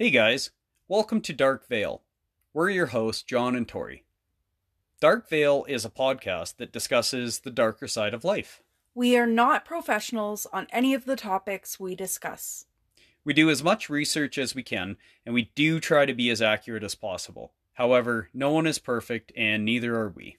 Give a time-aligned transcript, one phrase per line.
[0.00, 0.52] Hey guys,
[0.86, 2.02] welcome to Dark Veil.
[2.54, 4.04] We're your hosts, John and Tori.
[5.00, 8.62] Dark Veil is a podcast that discusses the darker side of life.
[8.94, 12.66] We are not professionals on any of the topics we discuss.
[13.24, 16.40] We do as much research as we can, and we do try to be as
[16.40, 17.50] accurate as possible.
[17.72, 20.36] However, no one is perfect, and neither are we.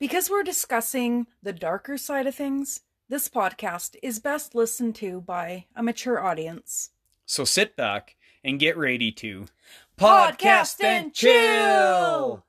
[0.00, 5.66] Because we're discussing the darker side of things, this podcast is best listened to by
[5.76, 6.90] a mature audience.
[7.24, 8.16] So sit back
[8.48, 9.44] and get ready to
[9.98, 12.44] Podcast and chill!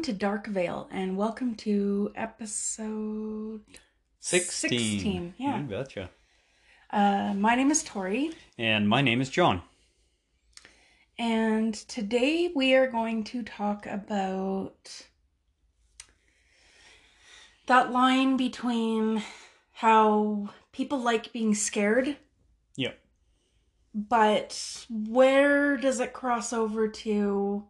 [0.00, 3.60] Welcome to Dark Veil and welcome to episode
[4.20, 4.70] 16.
[4.70, 5.58] 16, yeah.
[5.58, 6.08] You betcha.
[6.88, 9.60] uh my name is Tori And my name is John.
[11.18, 15.04] and today we are going to talk about
[17.66, 19.22] that line between
[19.72, 22.16] how people like being scared
[22.76, 22.98] Yep.
[23.94, 27.66] but where does it cross over to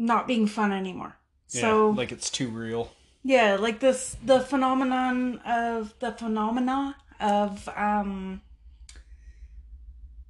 [0.00, 1.14] not being fun anymore
[1.46, 2.90] so yeah, like it's too real.
[3.22, 8.40] yeah like this the phenomenon of the phenomena of um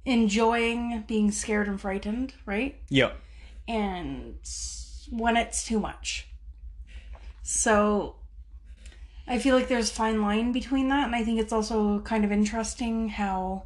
[0.05, 3.15] enjoying being scared and frightened right Yep.
[3.67, 4.35] and
[5.09, 6.27] when it's too much
[7.43, 8.15] so
[9.27, 12.25] i feel like there's a fine line between that and i think it's also kind
[12.25, 13.63] of interesting how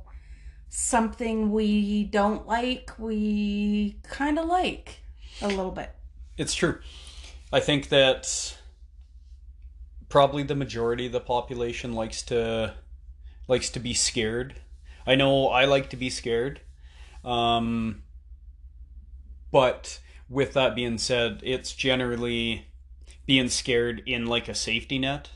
[0.69, 4.99] something we don't like we kind of like
[5.41, 5.94] a little bit
[6.37, 6.79] It's true.
[7.51, 8.57] I think that
[10.09, 12.73] probably the majority of the population likes to
[13.47, 14.55] likes to be scared.
[15.07, 16.61] I know I like to be scared.
[17.23, 18.03] Um
[19.51, 22.65] but with that being said, it's generally
[23.25, 25.29] being scared in like a safety net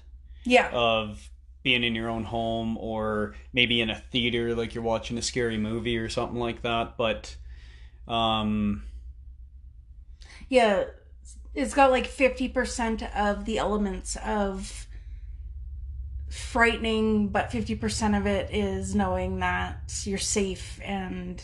[0.46, 1.30] yeah of
[1.64, 5.58] being in your own home or maybe in a theater like you're watching a scary
[5.58, 7.36] movie or something like that, but
[8.08, 8.84] um
[10.50, 10.86] Yeah,
[11.54, 14.88] it's got like 50% of the elements of
[16.30, 21.42] frightening, but 50% of it is knowing that you're safe and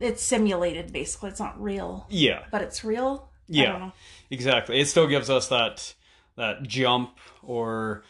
[0.00, 1.30] it's simulated basically.
[1.30, 2.44] It's not real, yeah.
[2.50, 3.28] but it's real.
[3.32, 3.72] I Yeah.
[3.72, 3.92] don't know.
[4.30, 4.80] Exactly.
[4.80, 5.94] It still gives us that
[6.36, 8.04] that jump or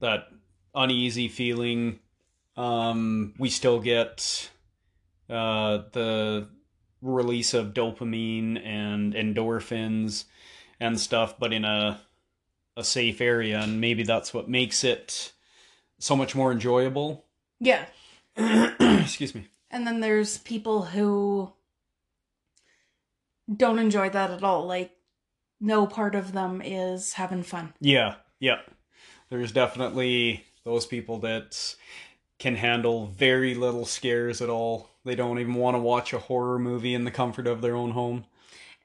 [0.00, 0.28] that
[0.74, 1.98] uneasy feeling.
[2.56, 4.50] Um, we still get
[5.28, 6.48] uh, the
[7.06, 10.24] release of dopamine and endorphins
[10.80, 12.00] and stuff, but in a
[12.76, 15.32] a safe area, and maybe that's what makes it
[15.98, 17.24] so much more enjoyable.
[17.58, 17.86] Yeah.
[18.36, 19.48] Excuse me.
[19.70, 21.52] And then there's people who
[23.54, 24.66] don't enjoy that at all.
[24.66, 24.92] Like,
[25.58, 27.72] no part of them is having fun.
[27.80, 28.60] Yeah, yeah.
[29.30, 31.76] There's definitely those people that
[32.38, 34.90] can handle very little scares at all.
[35.06, 37.92] They don't even want to watch a horror movie in the comfort of their own
[37.92, 38.24] home.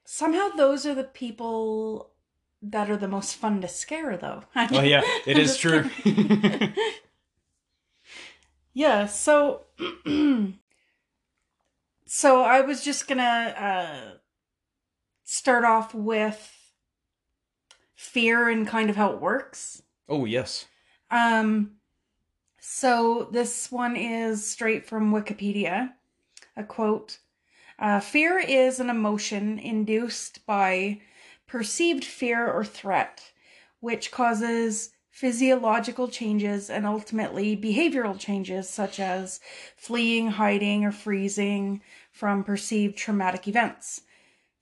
[0.04, 2.12] Somehow those are the people
[2.62, 4.44] that are the most fun to scare though.
[4.54, 5.90] Oh yeah, it is true.
[8.72, 9.62] yeah, so
[12.06, 14.12] so I was just going to uh
[15.24, 16.56] start off with
[17.96, 19.82] fear and kind of how it works.
[20.08, 20.66] oh yes.
[21.10, 21.72] Um,
[22.60, 25.94] so this one is straight from Wikipedia.
[26.56, 27.18] A quote
[27.78, 31.00] uh, Fear is an emotion induced by
[31.46, 33.32] perceived fear or threat,
[33.80, 39.40] which causes physiological changes and ultimately behavioral changes such as
[39.76, 44.02] fleeing, hiding, or freezing from perceived traumatic events.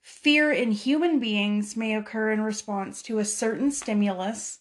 [0.01, 4.60] Fear in human beings may occur in response to a certain stimulus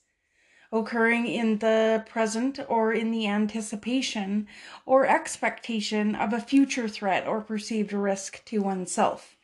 [0.72, 4.46] occurring in the present or in the anticipation
[4.87, 9.37] or expectation of a future threat or perceived risk to oneself.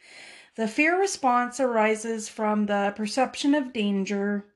[0.54, 4.46] The fear response arises from the perception of danger,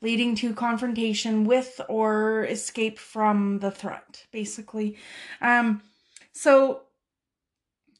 [0.00, 4.96] leading to confrontation with or escape from the threat, basically.
[5.40, 5.82] Um,
[6.32, 6.82] so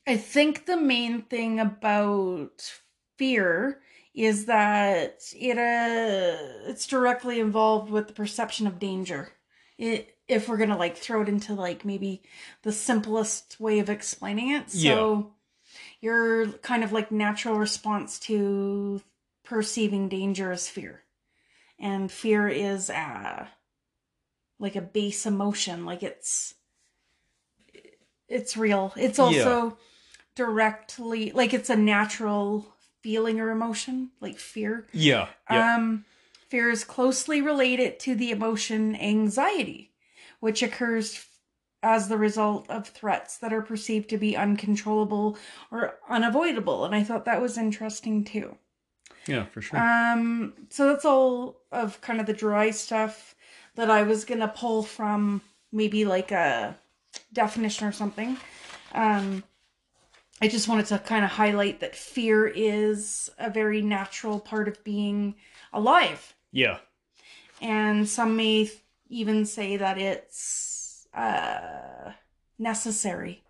[0.06, 2.73] I think the main thing about
[3.19, 3.83] fear
[4.19, 9.31] is that it uh it's directly involved with the perception of danger.
[9.79, 12.23] It if we're gonna like throw it into like maybe
[12.62, 14.70] the simplest way of explaining it.
[14.70, 15.35] So
[16.00, 19.03] your kind of like natural response to
[19.44, 21.05] perceiving danger is fear.
[21.79, 23.47] And fear is uh
[24.59, 26.55] like a base emotion, like it's
[28.29, 28.93] it's real.
[28.97, 29.79] It's also
[30.35, 32.75] directly like it's a natural
[33.08, 34.87] feeling or emotion, like fear.
[34.93, 35.28] Yeah.
[35.50, 35.76] Yeah.
[35.76, 36.05] Um,
[36.49, 39.93] fear is closely related to the emotion anxiety,
[40.40, 41.25] which occurs
[41.82, 45.38] as the result of threats that are perceived to be uncontrollable
[45.70, 46.84] or unavoidable.
[46.84, 48.56] And I thought that was interesting too.
[49.26, 49.81] yeah, for sure.
[49.81, 53.34] Um, so that's all of kind of the dry stuff
[53.76, 55.40] that I was gonna pull from
[55.72, 56.76] maybe like a
[57.32, 58.37] definition or something.
[58.93, 59.44] Um,
[60.40, 64.82] I just wanted to kind of highlight that fear is a very natural part of
[64.85, 65.35] being
[65.73, 66.35] alive.
[66.52, 66.79] yeah.
[67.61, 72.12] And some may th- even say that it's uh,
[72.56, 73.43] necessary.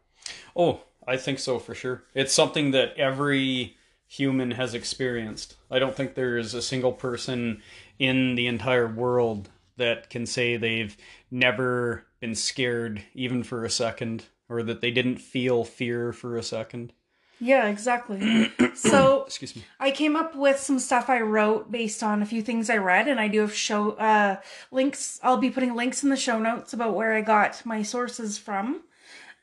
[0.56, 2.05] Oh, I think so for sure.
[2.14, 3.76] It's something that every
[4.06, 5.56] human has experienced.
[5.70, 7.62] I don't think there is a single person
[7.99, 10.96] in the entire world that can say they've
[11.31, 16.43] never been scared even for a second or that they didn't feel fear for a
[16.43, 16.93] second.
[17.41, 18.50] Yeah, exactly.
[18.75, 19.65] so Excuse me.
[19.79, 23.09] I came up with some stuff I wrote based on a few things I read,
[23.09, 24.41] and I do have show uh,
[24.71, 25.21] links.
[25.23, 28.83] I'll be putting links in the show notes about where I got my sources from.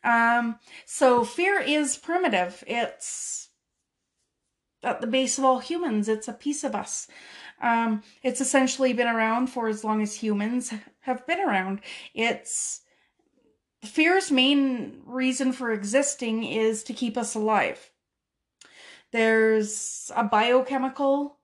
[0.04, 2.64] Um, so fear is primitive.
[2.68, 3.50] It's
[4.84, 6.08] at the base of all humans.
[6.08, 7.08] It's a piece of us.
[7.62, 11.80] Um, it's essentially been around for as long as humans have been around.
[12.14, 12.82] It's
[13.88, 17.92] fear's main reason for existing is to keep us alive.
[19.12, 21.38] There's a biochemical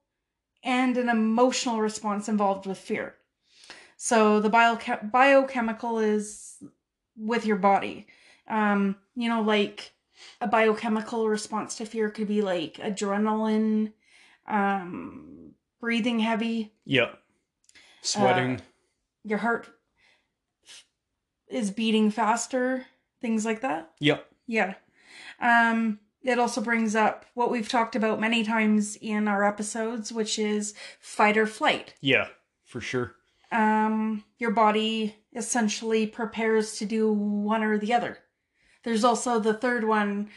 [0.64, 3.16] and an emotional response involved with fear.
[3.98, 6.62] So the bioche- biochemical is
[7.16, 8.08] with your body.
[8.48, 9.94] Um, you know, like
[10.40, 13.94] a biochemical response to fear could be like adrenaline,
[14.48, 17.14] um, breathing heavy, Yeah.
[18.02, 18.62] Sweating.
[19.24, 19.70] your heart
[21.51, 22.86] is beating faster,
[23.21, 23.92] things like that.
[24.00, 24.25] yep.
[24.48, 24.74] Yeah.
[25.39, 30.38] Um, it also brings up what we've talked about many times in our episodes, which
[30.38, 31.94] is fight or flight.
[32.01, 32.27] Yeah,
[32.65, 33.15] for sure.
[33.51, 38.18] Um, your body essentially prepares to do one or the other.
[38.83, 40.30] There's also the third one,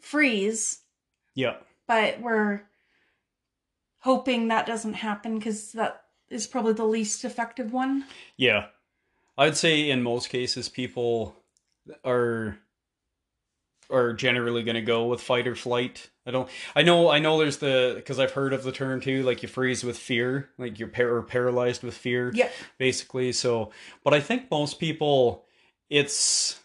[0.00, 0.80] freeze,
[1.34, 1.56] Yeah.
[1.86, 2.62] but we're
[4.00, 8.04] hoping that doesn't happen because that is probably the least effective one.
[8.36, 8.66] Yeah.
[9.38, 11.34] I'd say in most cases people
[12.04, 12.58] are
[13.90, 16.10] are generally going to go with fight or flight.
[16.26, 19.22] I don't I know I know there's the cuz I've heard of the term too
[19.22, 22.50] like you freeze with fear, like you're par- paralyzed with fear Yeah.
[22.76, 23.32] basically.
[23.32, 23.72] So,
[24.04, 25.46] but I think most people
[25.88, 26.60] it's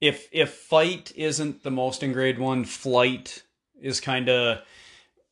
[0.00, 3.44] if if fight isn't the most ingrained 1, flight
[3.80, 4.62] is kind of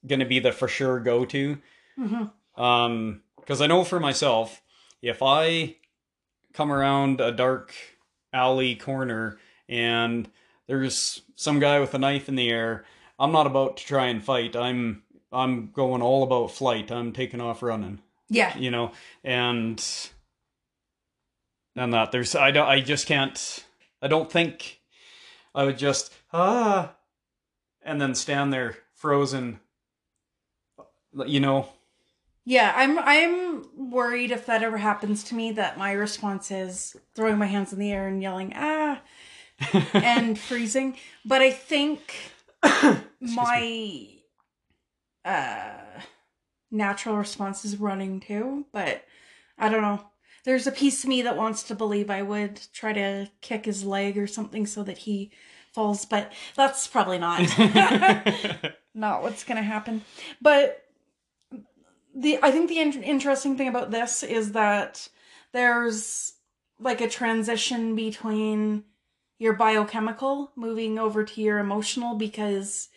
[0.07, 1.59] going to be the for sure go to.
[1.97, 2.25] hmm
[2.57, 4.63] Um, because I know for myself,
[5.03, 5.77] if I
[6.53, 7.75] come around a dark
[8.33, 10.29] alley corner and
[10.67, 12.85] there's some guy with a knife in the air,
[13.19, 14.57] I'm not about to try and fight.
[14.57, 15.03] I'm
[15.33, 16.91] I'm going all about flight.
[16.91, 18.01] I'm taking off running.
[18.29, 18.57] Yeah.
[18.57, 18.93] You know,
[19.25, 19.85] and
[21.77, 23.65] and that there's I don't I just can't
[24.03, 24.81] I don't think
[25.55, 26.95] I would just ah
[27.83, 29.61] and then stand there frozen.
[31.27, 31.69] You know,
[32.49, 37.37] Yeah, I'm I'm worried if that ever happens to me that my response is throwing
[37.37, 39.03] my hands in the air and yelling ah
[39.93, 40.97] and freezing.
[41.27, 42.33] But I think
[43.21, 44.09] my
[45.27, 46.01] uh
[46.71, 49.05] natural response is running too, but
[49.59, 50.07] I don't know.
[50.47, 53.85] There's a piece of me that wants to believe I would try to kick his
[53.85, 55.33] leg or something so that he
[55.75, 57.41] falls, but that's probably not
[58.95, 60.03] not what's going to happen.
[60.41, 60.88] But
[62.19, 65.09] the I think the in- interesting thing about this is that
[65.53, 66.35] there's
[66.81, 68.85] like a transition between
[69.39, 72.89] your biochemical moving over to your emotional because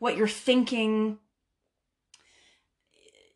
[0.00, 1.18] what you're thinking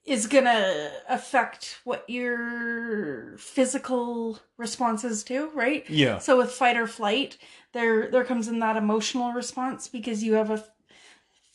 [0.05, 5.89] is going to affect what your physical responses do, right?
[5.89, 6.19] yeah.
[6.19, 7.37] So with fight or flight,
[7.73, 10.65] there there comes in that emotional response because you have a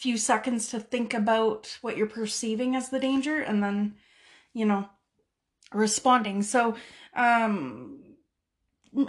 [0.03, 3.95] few seconds to think about what you're perceiving as the danger and then,
[4.53, 4.85] you know,
[5.71, 6.43] responding.
[6.43, 6.75] So,
[7.15, 8.03] um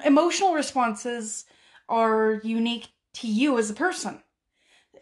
[0.05, 1.45] emotional responses
[1.89, 4.23] are unique to you as a person.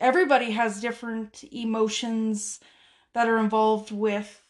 [0.01, 2.59] Everybody has different emotions
[3.13, 4.43] that are involved with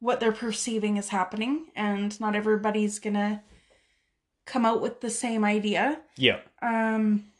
[0.00, 3.40] what they're perceiving is happening and not everybody's to
[4.44, 6.00] come out with the same idea.
[6.16, 6.40] Yeah.
[6.60, 7.32] Um,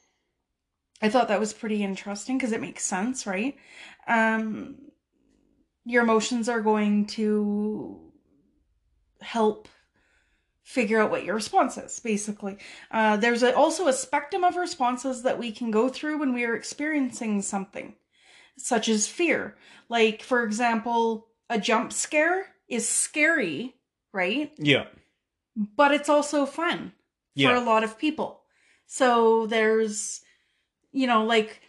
[1.04, 3.58] I thought that was pretty interesting because it makes sense, right?
[4.08, 4.76] Um,
[5.84, 8.00] your emotions are going to
[9.20, 9.68] help
[10.62, 12.56] figure out what your response is, basically.
[12.90, 16.44] Uh, there's a, also a spectrum of responses that we can go through when we
[16.44, 17.96] are experiencing something,
[18.56, 19.58] such as fear.
[19.90, 23.74] Like, for example, a jump scare is scary,
[24.10, 24.52] right?
[24.56, 24.86] Yeah.
[25.54, 26.92] But it's also fun
[27.38, 28.40] for a lot of people.
[28.86, 30.22] So there's,
[30.94, 31.60] you know, like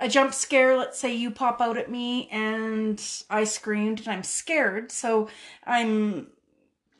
[0.00, 0.76] a jump scare.
[0.78, 4.90] Let's say you pop out at me and I screamed and I'm scared.
[4.92, 5.28] So
[5.66, 6.28] I'm,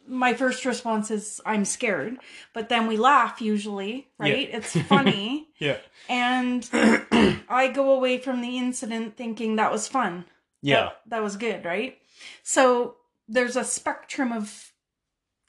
[0.07, 2.17] my first response is I'm scared.
[2.53, 4.51] But then we laugh usually, right?
[4.53, 5.47] It's funny.
[5.61, 5.79] Yeah.
[6.09, 10.25] and I go away from the incident thinking that was fun.
[10.63, 10.85] Yeah.
[10.85, 11.99] That, that was good, right?
[12.45, 12.95] So
[13.29, 14.73] there's a spectrum of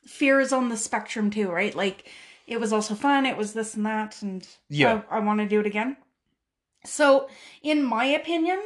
[0.05, 1.75] fear is on the spectrum too, right?
[1.75, 2.09] Like
[2.47, 5.01] it was also fun, it was this and that, and Yeah.
[5.11, 5.95] I, I want to do it again.
[6.85, 7.27] So,
[7.61, 8.61] in my opinion,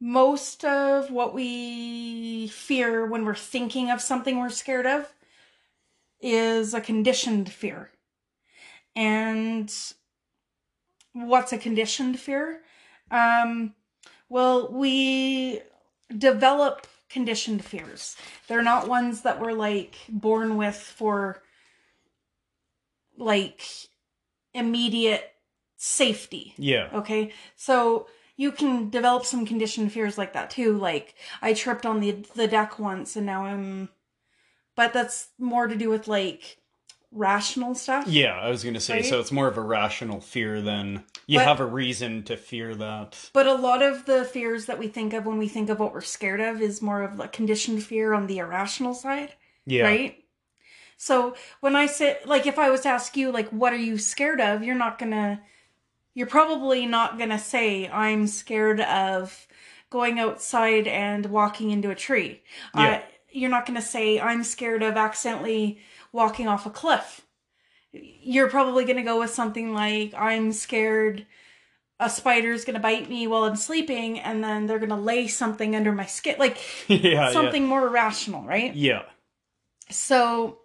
[0.00, 5.12] most of what we fear when we're thinking of something we're scared of
[6.20, 7.90] is a conditioned fear.
[8.96, 9.72] And
[11.12, 12.62] what's a conditioned fear?
[13.10, 13.74] Um,
[14.28, 15.60] well, we
[16.16, 18.16] develop conditioned fears.
[18.48, 21.42] They're not ones that we're like born with for
[23.18, 23.62] like
[24.54, 25.32] immediate
[25.82, 26.52] safety.
[26.58, 26.90] Yeah.
[26.92, 27.32] Okay.
[27.56, 28.06] So
[28.36, 30.76] you can develop some conditioned fears like that too.
[30.76, 33.88] Like I tripped on the the deck once and now I'm
[34.76, 36.58] but that's more to do with like
[37.12, 38.06] rational stuff.
[38.06, 39.04] Yeah, I was going to say, Right?
[39.06, 42.74] so it's more of a rational fear than you But- have a reason to fear
[42.74, 43.30] that.
[43.32, 45.92] But a lot of the fears that we think of when we think of what
[45.94, 49.32] we're scared of is more of a conditioned fear on the irrational side.
[49.66, 49.84] Yeah.
[49.84, 50.24] right?
[50.96, 53.96] So when I say, like, if I was to ask you, like, what are you
[53.98, 54.62] scared of?
[54.62, 55.40] You're not gonna,
[56.14, 59.46] you're probably not gonna say, I'm scared of
[59.90, 62.42] going outside and walking into a tree.
[62.74, 62.88] Yeah.
[62.88, 63.00] Uh,
[63.32, 65.78] you're not gonna say, I'm scared of accidentally
[66.12, 67.22] walking off a cliff.
[67.92, 71.26] You're probably gonna go with something like, I'm scared
[72.00, 75.92] a spider's gonna bite me while I'm sleeping and then they're gonna lay something under
[75.92, 76.36] my skin.
[76.38, 77.30] Like, yeah.
[77.32, 78.74] something more rational, right?
[78.74, 79.02] Yeah.
[79.90, 80.60] So,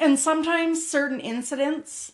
[0.00, 2.12] and sometimes certain incidents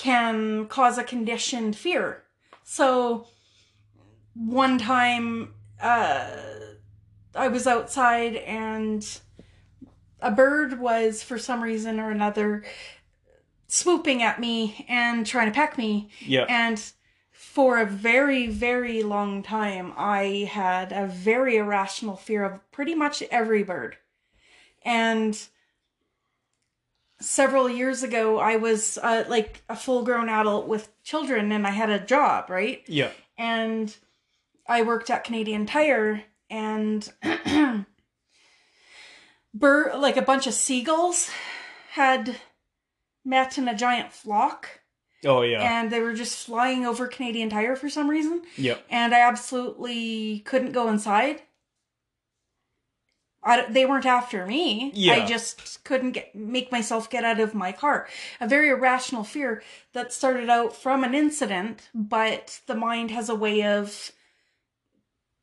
[0.00, 2.22] can cause a conditioned fear.
[2.64, 3.26] So,
[4.34, 6.26] one time, uh,
[7.34, 9.06] I was outside and
[10.22, 12.64] a bird was, for some reason or another,
[13.68, 16.08] swooping at me and trying to peck me.
[16.20, 16.46] Yeah.
[16.48, 16.82] And
[17.30, 23.22] for a very, very long time, I had a very irrational fear of pretty much
[23.30, 23.98] every bird.
[24.82, 25.38] And
[27.20, 31.70] several years ago, I was uh, like a full grown adult with children and I
[31.70, 32.82] had a job, right?
[32.86, 33.10] yeah.
[33.38, 33.94] And
[34.68, 37.10] I worked at Canadian Tire and
[39.54, 41.30] bird like a bunch of seagulls
[41.92, 42.36] had
[43.24, 44.80] met in a giant flock
[45.24, 45.60] Oh, yeah.
[45.60, 48.82] and they were just flying over Canadian Tire for some reason, Yep.
[48.88, 51.42] and I absolutely couldn't go inside.
[53.42, 54.92] I, they weren't after me.
[54.94, 55.14] Yeah.
[55.14, 58.06] I just couldn't get make myself get out of my car.
[58.40, 59.62] A very irrational fear
[59.94, 64.12] that started out from an incident, but the mind has a way of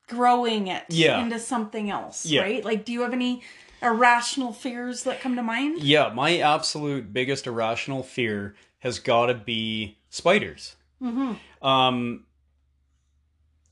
[0.06, 1.20] growing it Yeah.
[1.20, 2.42] into something else, Yeah.
[2.42, 2.64] right?
[2.64, 3.42] Like, do you have any
[3.82, 5.82] irrational fears that come to mind?
[5.82, 10.76] Yeah, my absolute biggest irrational fear has got to be spiders.
[11.02, 11.66] Mm-hmm.
[11.66, 12.24] Um,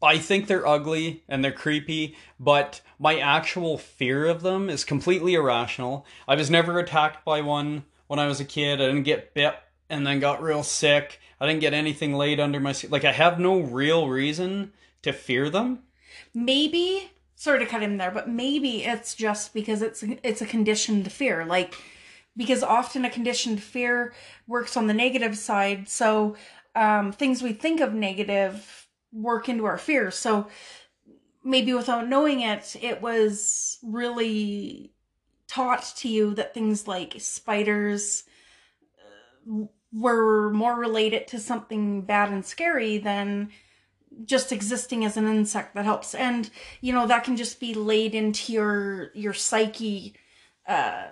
[0.03, 5.35] I think they're ugly and they're creepy, but my actual fear of them is completely
[5.35, 6.07] irrational.
[6.29, 8.81] I was never attacked by one when I was a kid.
[8.81, 9.57] I didn't get bit
[9.89, 11.21] and then got real sick.
[11.41, 12.91] I didn't get anything laid under my seat.
[12.91, 14.73] Like, I have no real reason
[15.03, 15.81] to fear them.
[16.35, 21.11] maybe sorry to cut in there but maybe it's just because it's it's a conditioned
[21.13, 21.75] fear like
[22.37, 24.13] because often a conditioned fear
[24.47, 26.35] works on the negative side so
[26.75, 28.86] um, things we think of negative
[29.17, 30.15] work into our fears.
[30.15, 30.49] So
[31.43, 34.93] maybe without knowing it it was really
[35.49, 38.25] taught to you that things like spiders
[38.99, 43.51] uh, were more related to something bad and scary than
[44.25, 46.15] just existing as an insect that helps.
[46.15, 50.15] And you know that can just be laid into your your psyche
[50.67, 51.07] uh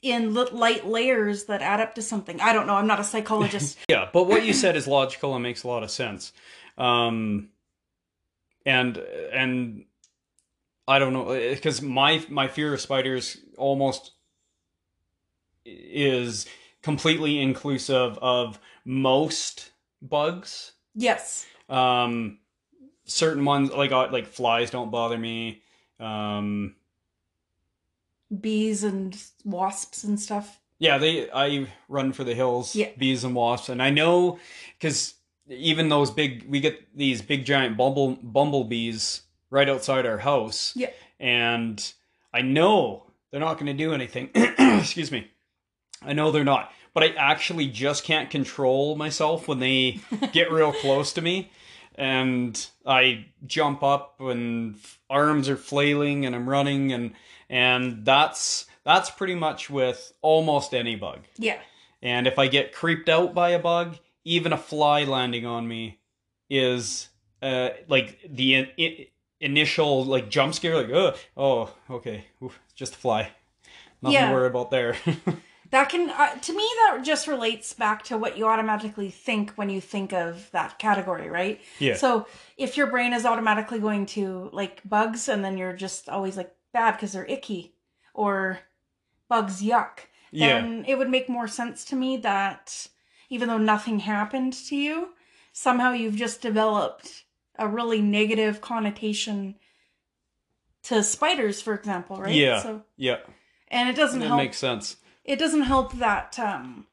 [0.00, 2.40] in li- light layers that add up to something.
[2.40, 2.74] I don't know.
[2.74, 3.78] I'm not a psychologist.
[3.88, 6.32] Yeah, but what you said is logical and makes a lot of sense.
[6.76, 7.50] Um,
[8.66, 9.84] and and
[10.88, 14.12] I don't know because my my fear of spiders almost
[15.64, 16.46] is
[16.82, 19.70] completely inclusive of most
[20.02, 20.72] bugs.
[20.94, 21.46] Yes.
[21.68, 22.38] Um,
[23.04, 25.62] certain ones like uh, like flies don't bother me.
[26.00, 26.74] Um,
[28.40, 30.60] Bees and wasps and stuff.
[30.78, 32.88] yeah, they I run for the hills, Yeah.
[32.98, 34.38] bees and wasps, and I know
[34.78, 35.14] because
[35.48, 40.72] even those big we get these big giant bumble bumblebees right outside our house.
[40.76, 40.90] Yeah.
[41.20, 41.92] and
[42.32, 44.30] I know they're not going to do anything.
[44.34, 45.30] Excuse me.
[46.02, 50.00] I know they're not, but I actually just can't control myself when they
[50.32, 51.50] get real close to me.
[51.94, 54.76] And I jump up and
[55.08, 57.12] arms are flailing and I'm running and
[57.48, 61.20] and that's that's pretty much with almost any bug.
[61.38, 61.58] Yeah.
[62.02, 65.98] And if I get creeped out by a bug, even a fly landing on me
[66.50, 67.08] is
[67.42, 69.08] uh, like the in- i-
[69.40, 73.30] initial like jump scare, like oh oh okay, Oof, just a fly,
[74.02, 74.28] nothing Yeah.
[74.28, 74.96] to worry about there.
[75.70, 79.70] That can, uh, to me, that just relates back to what you automatically think when
[79.70, 81.60] you think of that category, right?
[81.80, 86.08] yeah, So if your brain is automatically going to like bugs, and then you're just
[86.08, 87.74] always like bad because they're icky,
[88.12, 88.60] or
[89.28, 90.00] bugs yuck,
[90.30, 92.86] yeah, then it would make more sense to me that
[93.30, 95.10] even though nothing happened to you,
[95.52, 97.24] somehow you've just developed
[97.58, 99.54] a really negative connotation
[100.84, 102.34] to spiders, for example, right?
[102.34, 102.62] Yeah.
[102.62, 103.18] So, yeah.
[103.68, 104.38] and it doesn't It help.
[104.38, 104.96] makes sense.
[105.24, 106.86] it doesn't help that um,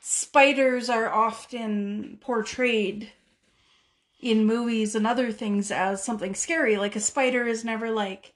[0.00, 3.12] spiders are often portrayed
[4.20, 6.76] in movies and other things as something scary.
[6.76, 8.34] Like a spider is never like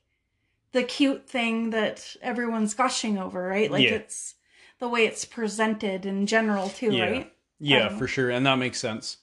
[0.73, 3.71] the cute thing that everyone's gushing over, right?
[3.71, 3.95] Like Yeah.
[3.95, 4.35] it's
[4.83, 7.05] the way it's presented in general too, Yeah.
[7.05, 7.33] right?
[7.61, 9.19] Yeah, don't for sure, and that makes sense.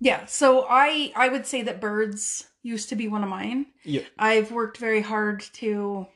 [0.00, 0.24] Yeah.
[0.24, 3.66] So I I would say that birds used to be one of mine.
[3.84, 6.06] Yeah, I've worked very hard to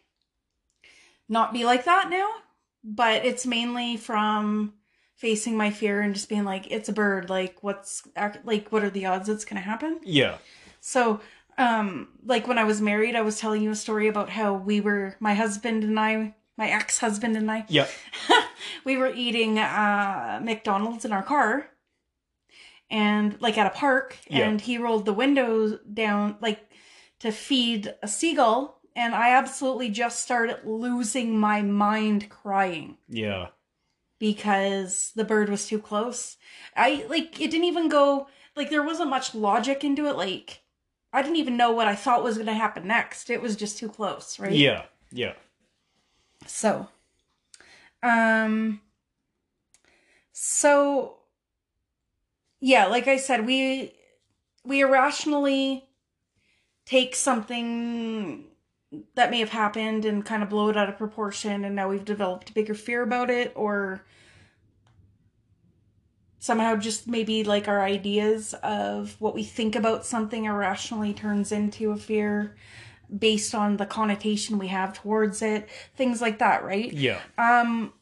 [1.29, 2.31] not be like that now,
[2.83, 4.73] but it's mainly from
[5.15, 7.29] facing my fear and just being like, it's a bird.
[7.29, 8.03] Like, what's
[8.45, 10.01] like, what are the odds it's gonna happen?
[10.05, 10.39] yeah,
[10.81, 11.21] So,
[11.59, 14.81] um, like when I was married, I was telling you a story about how we
[14.81, 17.87] were, my husband and I, my ex-husband and I, yeah,
[18.85, 21.69] we were eating uh McDonald's in our car.
[22.91, 24.17] And like at a park.
[24.31, 24.49] Yeah.
[24.49, 26.71] and he rolled the windows down like
[27.19, 28.81] to feed a seagull.
[28.97, 32.97] And I absolutely just started losing my mind crying.
[33.09, 33.49] Yeah,
[34.19, 36.37] because the bird was too close.
[36.77, 40.17] I like it didn't even go like there wasn't much logic into it.
[40.17, 40.63] Like
[41.13, 43.31] I didn't even know what I thought was going to happen next.
[43.31, 44.53] It was just too close, right?
[44.53, 45.33] yeah, yeah,
[46.47, 46.89] So,
[48.03, 48.81] um,
[50.33, 51.19] so
[52.61, 53.95] yeah, like I said, we
[54.65, 55.85] we irrationally
[56.85, 58.45] take something
[59.15, 62.05] that may have happened and kind of blow it out of proportion, and now we've
[62.05, 64.05] developed a bigger fear about it, or
[66.39, 71.91] somehow just maybe like our ideas of what we think about something irrationally turns into
[71.91, 72.57] a fear
[73.17, 76.93] based on the connotation we have towards it things like that right?
[76.93, 77.93] Yeah, um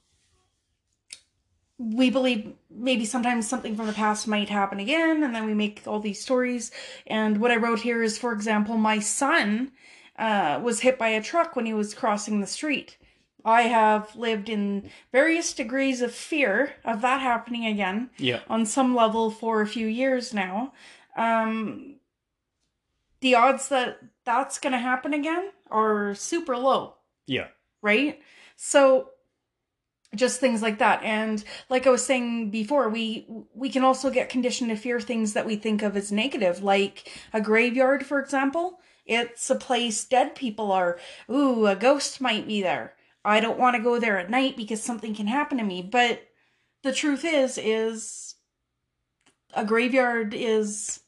[1.78, 5.82] we believe maybe sometimes something from the past might happen again and then we make
[5.86, 6.70] all these stories.
[7.06, 9.72] And what i wrote here is for example my son
[10.18, 12.96] uh, was hit by a truck when he was crossing the street
[13.46, 18.94] i have lived in various degrees of fear of that happening again yeah, on some
[18.94, 20.72] level for a few years now.
[21.16, 21.96] Um,
[23.20, 27.48] the odds that that's going to happen again are super low, yeah,
[27.80, 28.20] right?
[28.56, 29.10] So
[30.14, 31.02] just things like that.
[31.02, 35.32] And like i was saying before we we can also get conditioned to fear things
[35.34, 38.80] that we think of as negative like a graveyard for example.
[39.04, 40.98] It's a place dead people are.
[41.30, 42.95] Ooh a ghost might be there
[43.26, 46.22] i don't want to go there at night because something can happen to me but
[46.82, 48.34] the truth is is
[49.54, 51.00] a graveyard is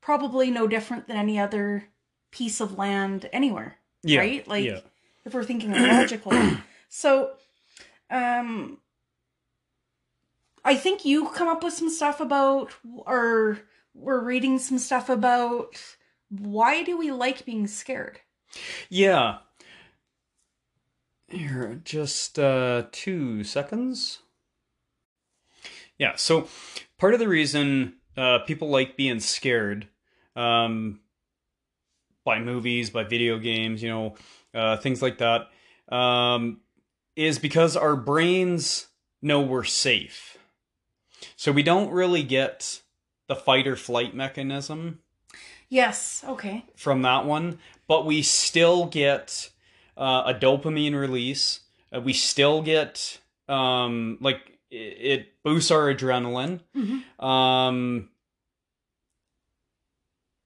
[0.00, 1.88] probably no different than any other
[2.30, 4.80] piece of land anywhere yeah, right like yeah.
[5.24, 7.32] if we're thinking logically so
[8.10, 8.78] um
[10.64, 12.72] i think you come up with some stuff about
[13.06, 13.58] or
[13.94, 15.80] we're reading some stuff about
[16.30, 18.18] why do we like being scared
[18.88, 19.38] Yeah.
[21.32, 24.18] Here, just uh, two seconds.
[25.96, 26.48] Yeah, so
[26.98, 29.88] part of the reason uh, people like being scared
[30.36, 31.00] um,
[32.22, 34.14] by movies, by video games, you know,
[34.54, 35.48] uh, things like that,
[35.88, 36.60] um,
[37.16, 38.88] is because our brains
[39.22, 40.36] know we're safe.
[41.36, 42.82] So we don't really get
[43.28, 44.98] the fight or flight mechanism
[45.70, 49.48] yes okay from that one, but we still get
[49.96, 51.60] uh, a dopamine release.
[51.94, 56.60] Uh, we still get um, like it, it boosts our adrenaline.
[56.76, 57.22] Mhm.
[57.22, 58.08] Um,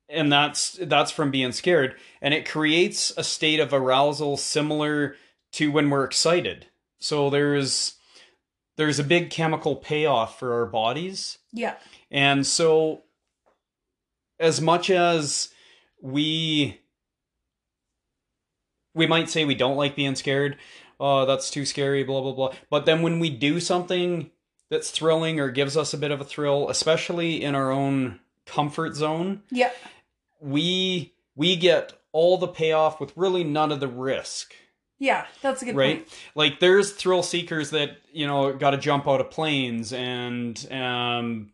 [0.08, 5.16] and that's that's from being scared, and it creates a state of arousal similar
[5.52, 6.66] to when we're excited.
[6.98, 7.94] So there's
[8.76, 11.76] there's a big chemical payoff for our bodies, Yeah.
[12.10, 13.02] and so
[14.38, 15.48] as much as
[16.00, 16.78] we
[18.96, 20.56] we might say we don't like being scared,
[20.98, 22.52] oh that's too scary, blah blah blah.
[22.70, 24.30] But then when we do something
[24.70, 28.94] that's thrilling or gives us a bit of a thrill, especially in our own comfort
[28.96, 29.70] zone, Yeah.
[30.40, 34.54] we we get all the payoff with really none of the risk
[34.98, 35.26] Yeah.
[35.42, 36.20] That's a good right point.
[36.34, 41.52] like there's thrill seekers that you know got to jump out of planes and um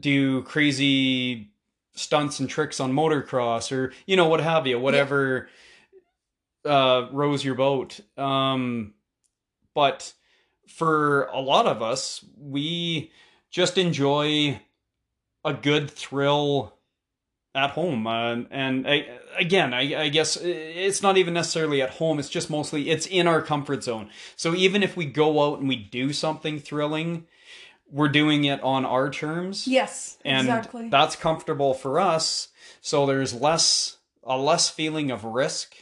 [0.00, 1.50] do crazy
[1.94, 5.48] stunts and tricks on motocross or you know what have you whatever
[6.66, 8.00] uh rows your boat.
[8.16, 8.94] Um
[9.74, 10.12] but
[10.68, 13.12] for a lot of us we
[13.50, 14.60] just enjoy
[15.44, 16.74] a good thrill
[17.54, 18.06] at home.
[18.06, 19.06] Uh, and I,
[19.38, 22.18] again I, I guess it's not even necessarily at home.
[22.18, 24.10] It's just mostly it's in our comfort zone.
[24.34, 27.26] So even if we go out and we do something thrilling
[27.90, 29.66] we're doing it on our terms.
[29.66, 30.18] Yes.
[30.24, 30.88] and exactly.
[30.88, 32.48] that's comfortable for us.
[32.80, 35.74] So there's less a less feeling of risk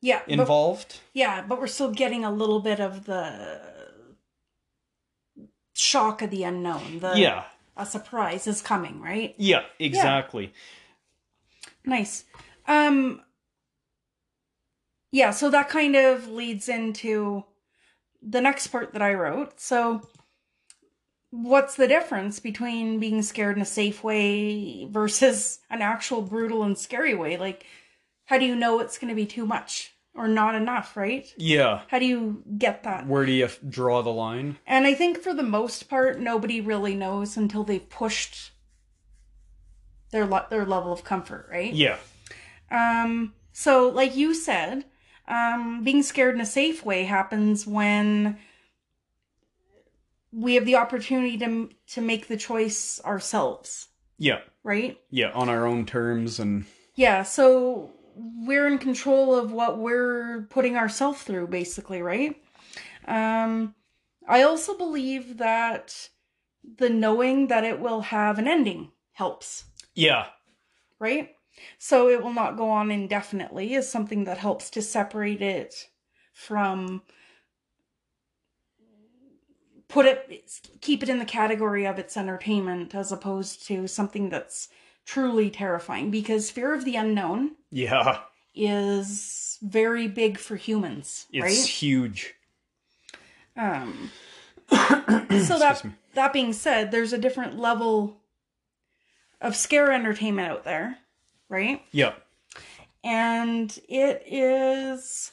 [0.00, 0.22] yeah.
[0.26, 3.60] But, involved yeah, but we're still getting a little bit of the
[5.74, 6.98] shock of the unknown.
[7.00, 7.44] The yeah
[7.76, 9.34] a surprise is coming, right?
[9.38, 10.52] yeah exactly
[11.84, 12.24] Nice.
[12.66, 13.22] Um
[15.10, 17.44] Yeah, so that kind of leads into
[18.20, 19.60] the next part that I wrote.
[19.60, 20.02] So
[21.30, 26.76] what's the difference between being scared in a safe way versus an actual brutal and
[26.76, 27.36] scary way?
[27.36, 27.64] Like
[28.28, 31.26] how do you know it's going to be too much or not enough, right?
[31.36, 33.06] yeah How do you get that?
[33.06, 36.60] where do you f- draw the line And I think for the most part, nobody
[36.60, 38.50] really knows until they've pushed
[40.10, 41.72] their le- their level of comfort, right?
[41.72, 41.98] yeah
[42.70, 44.84] Um, so like you said,
[45.26, 48.38] um, being scared in a safe way happens when
[50.32, 53.88] we have the opportunity to to make the choice ourselves,
[54.18, 54.98] yeah right?
[55.10, 60.76] yeah on our own terms and Yeah, so we're in control of what we're putting
[60.76, 62.36] ourselves through, basically, right?
[63.06, 63.74] Um,
[64.26, 66.08] I also believe that
[66.76, 70.26] the knowing that it will have an ending helps, yeah
[70.98, 71.30] right?
[71.78, 75.88] So it will not go on indefinitely is something that helps to separate it
[76.32, 77.02] from
[79.88, 84.68] put it keep it in the category of its entertainment as opposed to something that's
[85.08, 88.20] truly terrifying because fear of the unknown yeah
[88.54, 91.66] is very big for humans, it's right?
[91.66, 92.34] huge
[93.56, 94.10] Um,
[94.70, 98.20] so that that being said, there's a different level
[99.40, 100.98] of scare entertainment out there,
[101.48, 101.80] right?
[101.90, 102.12] yeah
[103.02, 105.32] And it is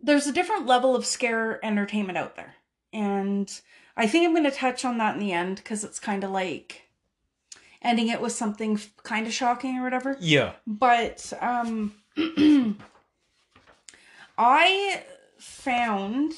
[0.00, 2.54] there's a different level of scare entertainment out there.
[2.92, 3.50] And
[3.96, 6.30] I think I'm going to touch on that in the end because it's kind of
[6.30, 6.82] like
[7.80, 10.16] ending it with something kind of shocking or whatever.
[10.20, 11.94] yeah But um
[14.38, 15.02] I
[15.38, 16.32] found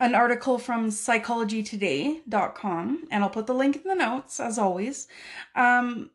[0.00, 5.06] an article from psychologytoday.com and I'll put the link in the notes as always.
[5.54, 6.10] Um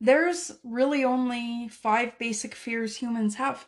[0.00, 3.66] there's really only 5 basic fears humans have.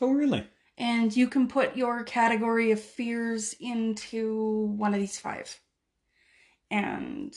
[0.00, 0.46] oh really
[0.78, 5.60] And you can put your category of fears into one of these five.
[6.70, 7.34] And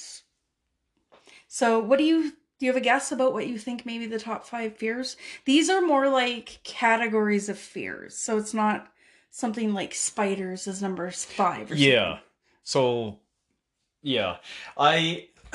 [1.48, 2.66] so, what do you do?
[2.66, 5.18] You have a guess about what you think maybe the top five fears?
[5.44, 8.18] These are more like categories of fears.
[8.18, 8.92] So it's not
[9.30, 11.72] something like spiders is number five.
[11.72, 12.20] Or Yeah.
[12.64, 13.20] So,
[14.02, 14.38] yeah,
[14.78, 15.28] I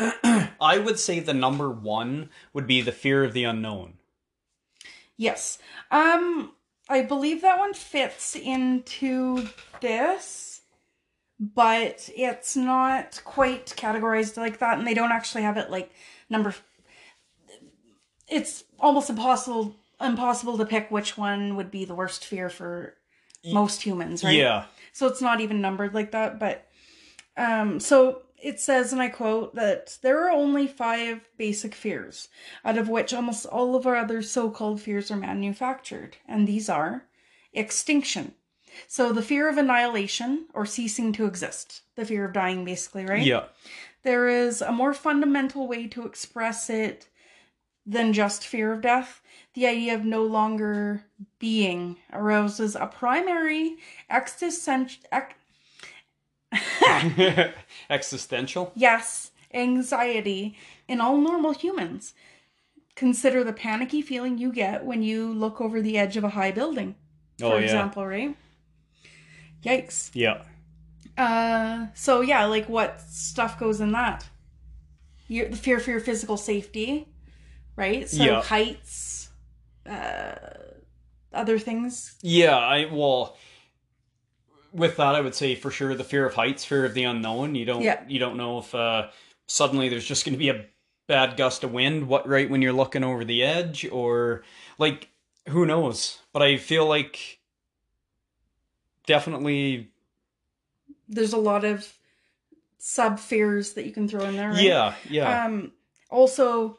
[0.61, 3.95] I would say the number one would be the fear of the unknown.
[5.16, 5.59] Yes.
[5.90, 6.53] Um
[6.90, 9.48] I believe that one fits into
[9.81, 10.61] this,
[11.38, 15.90] but it's not quite categorized like that and they don't actually have it like
[16.29, 16.55] number
[18.29, 22.94] It's almost impossible impossible to pick which one would be the worst fear for
[23.44, 24.37] most humans, right?
[24.37, 24.64] Yeah.
[24.92, 26.66] So it's not even numbered like that, but
[27.37, 32.29] um so it says and I quote that there are only 5 basic fears
[32.64, 37.05] out of which almost all of our other so-called fears are manufactured and these are
[37.53, 38.35] extinction.
[38.87, 43.26] So the fear of annihilation or ceasing to exist, the fear of dying basically, right?
[43.26, 43.44] Yeah.
[44.03, 47.09] There is a more fundamental way to express it
[47.85, 49.20] than just fear of death.
[49.55, 51.05] The idea of no longer
[51.38, 55.03] being arouses a primary existential,
[57.90, 58.72] Existential.
[58.74, 60.56] yes, anxiety
[60.88, 62.14] in all normal humans.
[62.96, 66.50] Consider the panicky feeling you get when you look over the edge of a high
[66.50, 66.94] building,
[67.38, 67.64] for Oh yeah.
[67.64, 68.36] example, right?
[69.64, 70.10] Yikes.
[70.14, 70.42] Yeah.
[71.16, 74.28] Uh, so yeah, like what stuff goes in that?
[75.28, 77.08] Your the fear for your physical safety,
[77.76, 78.08] right?
[78.08, 78.40] So Yeah.
[78.42, 79.30] heights,
[79.86, 80.34] uh,
[81.32, 82.16] other things.
[82.22, 83.36] Yeah, I well
[84.72, 87.54] with that I would say for sure the fear of heights, fear of the unknown.
[87.54, 88.02] You don't Yeah.
[88.09, 89.09] you don't know if uh
[89.46, 90.66] suddenly there's just going to be a
[91.09, 94.42] bad gust of wind what right when you're looking over the edge or
[94.78, 95.09] like
[95.48, 96.18] who knows.
[96.33, 97.40] But I feel like
[99.06, 99.90] definitely
[101.09, 101.92] There's a lot of
[102.78, 104.50] sub fears that you can throw in there.
[104.50, 104.62] Right?
[104.62, 105.44] yeah, yeah.
[105.44, 105.72] Um.
[106.11, 106.78] Also,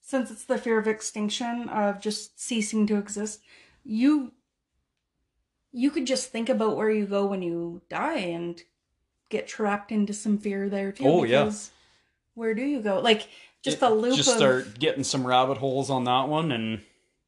[0.00, 3.40] since it's the fear of extinction of just ceasing to exist,
[3.84, 4.32] you
[5.72, 8.62] you could just think about where you go when you die and
[9.28, 11.04] get trapped into some fear there too.
[11.06, 11.50] Oh, yeah.
[12.34, 13.00] Where do you go?
[13.00, 13.28] Like
[13.62, 16.82] just It- a loop just of start getting some rabbit holes on that one and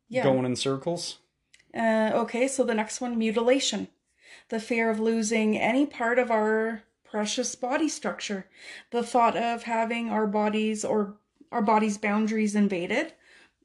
[0.09, 0.25] yeah.
[0.25, 1.19] going in circles.
[1.75, 3.89] Uh, okay, so the next one, mutilation.
[4.49, 8.47] The fear of losing any part of our precious body structure.
[8.91, 11.17] The thought of having our bodies or
[11.51, 13.13] our body's boundaries invaded,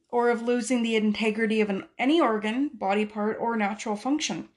[0.09, 4.49] or of losing the integrity of an, any organ, body part, or natural function.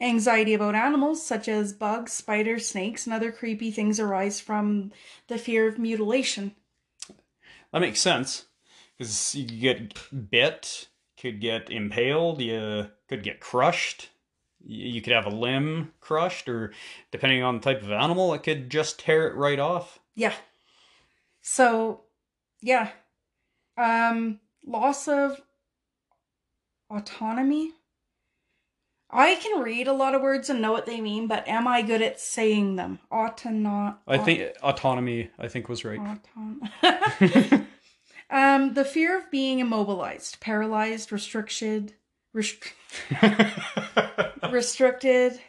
[0.00, 4.92] Anxiety about animals, such as bugs, spiders, snakes, and other creepy things, arise from
[5.28, 6.54] the fear of mutilation.
[7.72, 8.46] That makes sense
[8.96, 14.10] because you could get bit, could get impaled, you could get crushed.
[14.68, 16.72] You could have a limb crushed, or
[17.12, 20.00] depending on the type of animal, it could just tear it right off.
[20.16, 20.34] Yeah.
[21.40, 22.00] So,
[22.60, 22.90] yeah.
[23.76, 25.40] Um loss of
[26.90, 27.72] autonomy.
[29.10, 31.82] I can read a lot of words and know what they mean, but am I
[31.82, 32.98] good at saying them?
[33.12, 35.30] Autono- I think autonomy.
[35.38, 36.00] I think was right.
[36.00, 37.66] Auton-
[38.30, 41.94] um the fear of being immobilized, paralyzed, restricted,
[42.32, 42.72] rest-
[44.50, 45.40] restricted,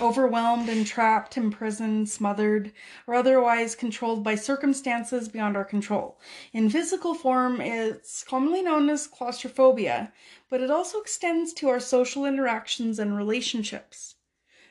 [0.00, 2.72] overwhelmed, entrapped, imprisoned, smothered,
[3.06, 6.18] or otherwise controlled by circumstances beyond our control.
[6.52, 10.12] In physical form, it's commonly known as claustrophobia,
[10.50, 14.14] but it also extends to our social interactions and relationships.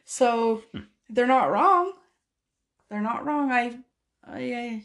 [0.05, 0.63] So
[1.09, 1.93] they're not wrong.
[2.89, 3.51] They're not wrong.
[3.51, 3.79] I,
[4.25, 4.83] I, I,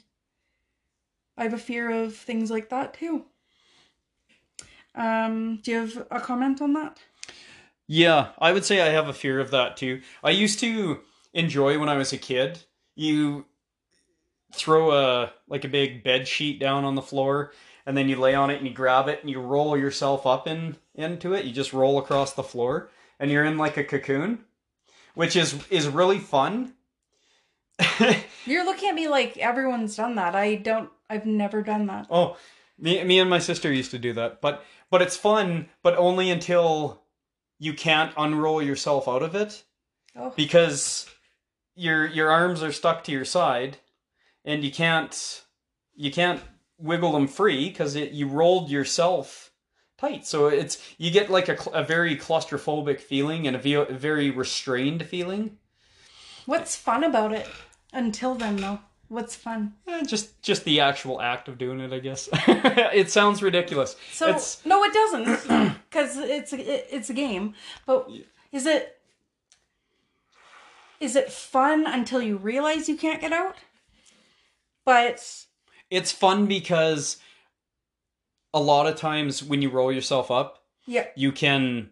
[1.36, 3.24] I have a fear of things like that too.
[4.94, 6.98] Um, do you have a comment on that?
[7.86, 10.00] Yeah, I would say I have a fear of that too.
[10.22, 11.00] I used to
[11.34, 12.60] enjoy when I was a kid.
[12.94, 13.46] You
[14.54, 17.52] throw a like a big bed sheet down on the floor
[17.86, 20.46] and then you lay on it and you grab it and you roll yourself up
[20.46, 21.44] in into it.
[21.44, 24.44] You just roll across the floor and you're in like a cocoon,
[25.14, 26.74] which is is really fun.
[28.44, 30.34] You're looking at me like everyone's done that.
[30.34, 30.90] I don't.
[31.08, 32.06] I've never done that.
[32.10, 32.36] Oh,
[32.78, 36.30] me, me and my sister used to do that, but but it's fun, but only
[36.30, 37.01] until
[37.62, 39.62] you can't unroll yourself out of it
[40.16, 41.06] Oh, because
[41.76, 43.76] your your arms are stuck to your side,
[44.44, 45.44] and you can't
[45.94, 46.42] you can't
[46.76, 49.52] wiggle them free because you rolled yourself
[49.96, 50.26] tight.
[50.26, 55.06] So it's you get like a, a very claustrophobic feeling and a, a very restrained
[55.06, 55.58] feeling.
[56.46, 57.48] what's fun about it?
[57.92, 58.80] Until then, though,
[59.12, 59.74] what's fun?
[59.86, 62.28] Eh, just just the actual act of doing it, I guess.
[62.32, 63.94] it sounds ridiculous.
[64.12, 65.24] So It's- no, it doesn't,
[65.90, 67.54] because it's a, it, it's a game.
[67.86, 68.08] But
[68.50, 68.98] is it
[70.98, 73.56] is it fun until you realize you can't get out?
[74.84, 75.44] But
[75.90, 77.18] it's fun because
[78.54, 81.90] a lot of times when you roll yourself up, yeah, you can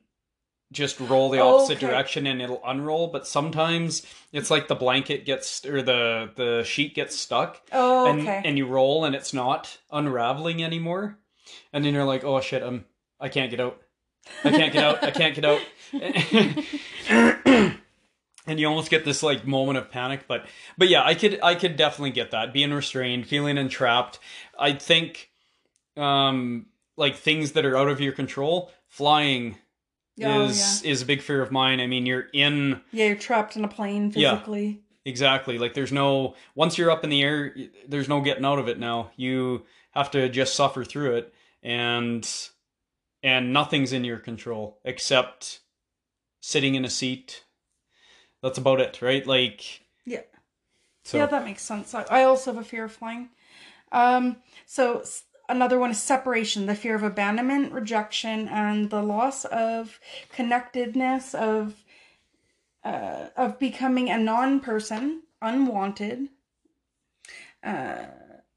[0.72, 1.86] just roll the opposite Okay.
[1.88, 3.08] direction and it'll unroll.
[3.08, 8.20] But sometimes it's like the blanket gets or the the sheet gets stuck, oh, and
[8.20, 8.42] okay.
[8.44, 11.18] and you roll and it's not unraveling anymore,
[11.72, 12.84] and then you're like, oh shit, I'm
[13.18, 13.80] I can't get out.
[14.44, 15.02] I can't get out.
[15.02, 15.60] I can't get out.
[18.46, 20.46] and you almost get this like moment of panic but
[20.78, 24.18] but yeah i could i could definitely get that being restrained feeling entrapped
[24.58, 25.30] i think
[25.96, 29.56] um like things that are out of your control flying
[30.22, 33.56] oh, is is a big fear of mine i mean you're in yeah, you're trapped
[33.56, 34.66] in a plane physically.
[34.66, 35.10] Yeah.
[35.10, 37.54] exactly like there's no once you're up in the air
[37.88, 42.28] there's no getting out of it now you have to just suffer through it and
[43.22, 45.60] and nothing's in your control except
[46.40, 47.44] sitting in a seat
[48.42, 50.22] that's about it right like Yeah.
[51.04, 51.94] so Yeah, that makes sense.
[51.94, 53.28] I, I also have a fear of flying.
[53.92, 55.02] Um, so
[55.50, 60.00] another one is separation, the fear of abandonment, rejection, and the loss of
[60.32, 61.84] connectedness of
[62.82, 66.28] uh, of becoming a non-person, unwanted,
[67.62, 68.04] uh,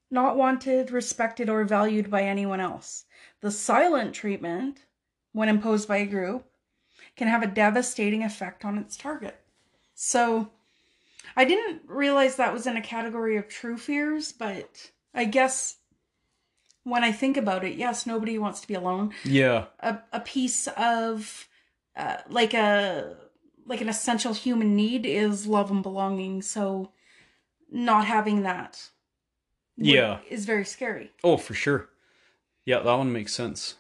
[0.10, 3.03] not wanted, respected, or valued by anyone else.
[3.41, 4.86] The silent treatment,
[5.34, 6.45] when imposed by a group,
[7.17, 9.36] can have a devastating effect on its target.
[9.93, 10.51] So,
[11.36, 15.77] I didn't realize that was in a category of true fears, but I guess
[16.83, 19.13] when I think about it, yes, nobody wants to be alone.
[19.23, 19.65] Yeah.
[19.79, 21.47] A a piece of
[21.95, 23.15] uh, like a
[23.65, 26.41] like an essential human need is love and belonging.
[26.41, 26.91] So
[27.71, 28.89] not having that
[29.77, 30.19] Yeah.
[30.29, 31.11] is very scary.
[31.23, 31.89] Oh, for sure.
[32.65, 33.75] Yeah, that one makes sense.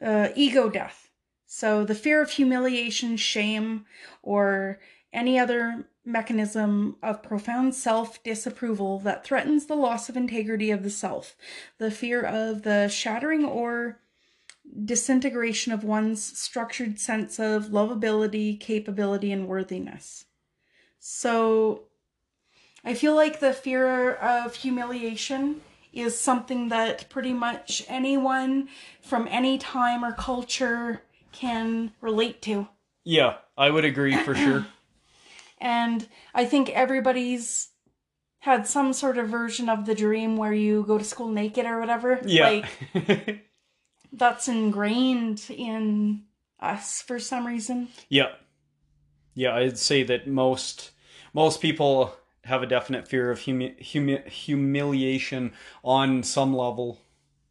[0.00, 1.10] uh, ego death.
[1.46, 3.84] So the fear of humiliation, shame,
[4.22, 4.78] or
[5.12, 10.90] any other mechanism of profound self disapproval that threatens the loss of integrity of the
[10.90, 11.36] self.
[11.78, 14.00] The fear of the shattering or
[14.84, 20.26] disintegration of one's structured sense of lovability, capability, and worthiness.
[20.98, 21.84] So
[22.84, 25.60] I feel like the fear of humiliation
[25.92, 28.68] is something that pretty much anyone
[29.00, 32.68] from any time or culture can relate to.
[33.04, 34.66] Yeah, I would agree for sure.
[35.60, 37.68] And I think everybody's
[38.40, 41.78] had some sort of version of the dream where you go to school naked or
[41.78, 42.20] whatever.
[42.24, 42.62] Yeah.
[42.94, 43.44] Like
[44.12, 46.22] that's ingrained in
[46.58, 47.88] us for some reason.
[48.08, 48.32] yeah.
[49.34, 50.90] Yeah, I'd say that most
[51.32, 55.52] most people have a definite fear of humi- humi- humiliation
[55.84, 56.98] on some level.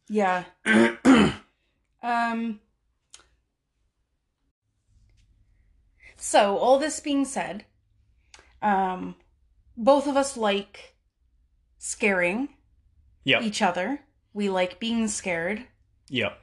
[0.09, 0.43] Yeah.
[2.03, 2.59] um
[6.17, 7.63] So, all this being said,
[8.61, 9.15] um
[9.77, 10.95] both of us like
[11.77, 12.49] scaring
[13.23, 13.41] Yeah.
[13.41, 14.01] each other.
[14.33, 15.65] We like being scared
[16.09, 16.33] Yeah.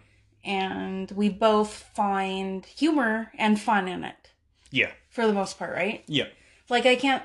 [0.45, 4.33] and we both find humor and fun in it
[4.71, 4.91] Yeah.
[5.11, 6.05] for the most part, right?
[6.07, 6.29] Yeah.
[6.69, 7.23] Like I can't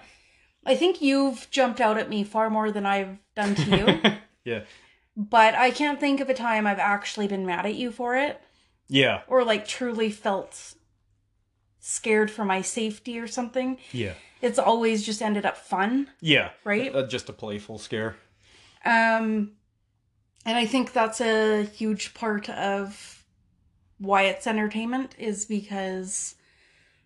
[0.66, 4.18] I think you've jumped out at me far more than I've done to you.
[4.46, 4.64] yeah.
[5.18, 8.40] but I can't think of a time I've actually been mad at you for it
[8.88, 9.22] Yeah.
[9.28, 10.76] or like truly felt
[11.82, 13.78] scared for my safety or something.
[13.92, 14.14] Yeah.
[14.42, 16.52] It's always just ended up fun, Yeah.
[16.64, 16.96] right?
[16.96, 18.16] Uh, just a playful scare.
[18.86, 19.52] Um
[20.46, 23.24] and I think that's a huge part of
[24.00, 26.34] why it's entertainment is because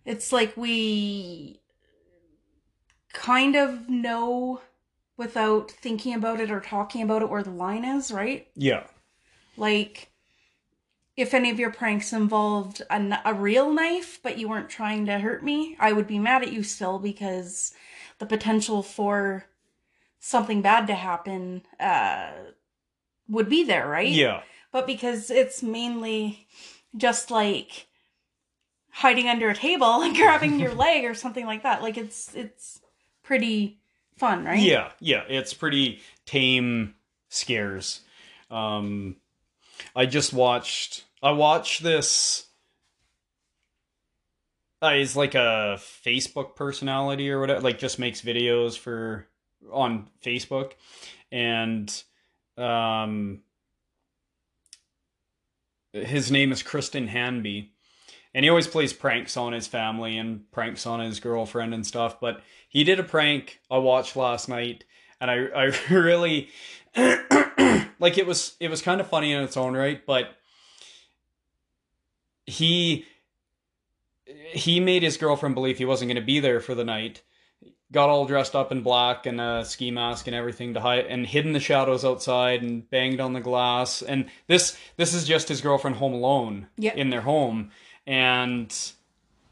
[0.06, 1.60] it's like we
[3.12, 4.60] kind of know
[5.18, 8.46] without thinking about it or talking about it where the line is, right?
[8.54, 8.84] Yeah.
[9.58, 10.10] Like,
[11.16, 15.18] if any of your pranks involved a, a real knife, but you weren't trying to
[15.18, 17.72] hurt me, I would be mad at you still because
[18.18, 19.46] the potential for
[20.18, 22.30] something bad to happen uh,
[23.28, 24.08] would be there, right?
[24.08, 24.42] Yeah.
[24.72, 26.46] But because it's mainly
[26.94, 27.86] just like
[28.90, 32.80] hiding under a table and grabbing your leg or something like that, like it's it's
[33.22, 33.78] pretty
[34.18, 34.58] fun, right?
[34.58, 36.94] Yeah, yeah, it's pretty tame
[37.30, 38.02] scares.
[38.50, 39.16] Um
[39.94, 42.46] I just watched I watched this
[44.82, 49.26] uh, he's like a Facebook personality or whatever, like just makes videos for
[49.72, 50.72] on Facebook.
[51.32, 51.92] And
[52.56, 53.40] um
[55.92, 57.72] his name is Kristen Hanby.
[58.34, 62.20] And he always plays pranks on his family and pranks on his girlfriend and stuff.
[62.20, 64.84] But he did a prank I watched last night.
[65.20, 66.50] And I I really
[66.96, 70.04] like it was it was kind of funny in its own right.
[70.04, 70.36] But
[72.46, 73.04] he
[74.26, 77.22] he made his girlfriend believe he wasn't going to be there for the night
[77.92, 81.26] got all dressed up in black and a ski mask and everything to hide and
[81.26, 85.48] hid in the shadows outside and banged on the glass and this this is just
[85.48, 86.94] his girlfriend home alone Yeah.
[86.94, 87.70] in their home
[88.06, 88.74] and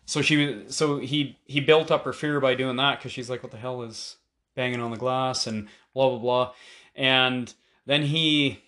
[0.07, 3.43] so she so he he built up her fear by doing that because she's like
[3.43, 4.17] what the hell is
[4.57, 6.53] banging on the glass and blah blah blah
[6.97, 7.55] and
[7.87, 8.61] then he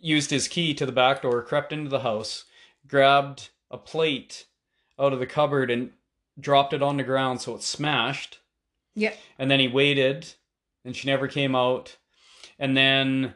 [0.00, 2.44] used his key to the back door crept into the house
[2.86, 4.46] grabbed a plate
[4.98, 5.90] out of the cupboard and
[6.38, 8.38] dropped it on the ground so it smashed.
[8.96, 9.14] Yeah.
[9.40, 10.34] and then he waited
[10.84, 11.96] and she never came out.
[12.58, 13.34] And then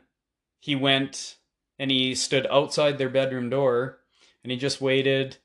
[0.61, 1.37] he went
[1.79, 3.99] and he stood outside their bedroom door
[4.43, 5.37] and he just waited.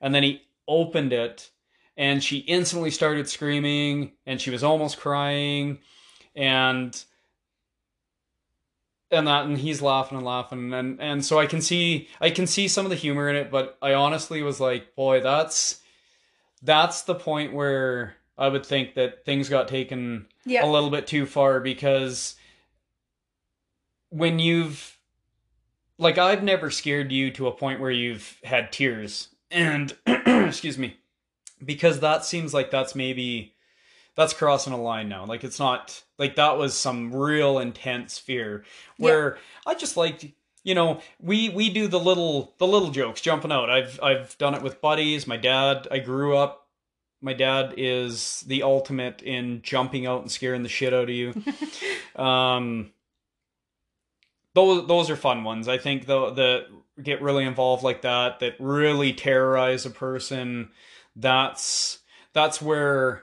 [0.00, 1.50] And then he opened it
[1.96, 5.78] and she instantly started screaming and she was almost crying.
[6.34, 7.00] And
[9.10, 12.46] and that and he's laughing and laughing and and so I can see I can
[12.46, 15.80] see some of the humor in it but I honestly was like boy that's
[16.62, 20.64] that's the point where I would think that things got taken Yeah.
[20.64, 22.36] a little bit too far because
[24.10, 24.96] when you've
[25.98, 29.28] like I've never scared you to a point where you've had tears.
[29.50, 30.96] And excuse me.
[31.64, 33.54] Because that seems like that's maybe
[34.18, 35.24] that's crossing a line now.
[35.24, 38.64] Like it's not like that was some real intense fear
[38.96, 40.26] where I just liked
[40.64, 43.70] you know we we do the little the little jokes jumping out.
[43.70, 45.28] I've I've done it with buddies.
[45.28, 45.86] My dad.
[45.92, 46.66] I grew up.
[47.22, 51.32] My dad is the ultimate in jumping out and scaring the shit out of you.
[52.20, 52.90] um,
[54.54, 55.68] those those are fun ones.
[55.68, 56.66] I think though that
[57.00, 60.70] get really involved like that that really terrorize a person.
[61.14, 62.00] That's
[62.32, 63.22] that's where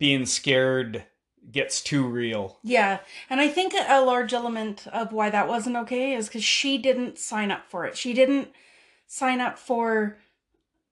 [0.00, 1.04] being scared
[1.52, 2.58] gets too real.
[2.64, 6.78] Yeah, and I think a large element of why that wasn't okay is because she
[6.78, 7.96] didn't sign up for it.
[7.96, 8.48] She didn't
[9.06, 10.18] sign up for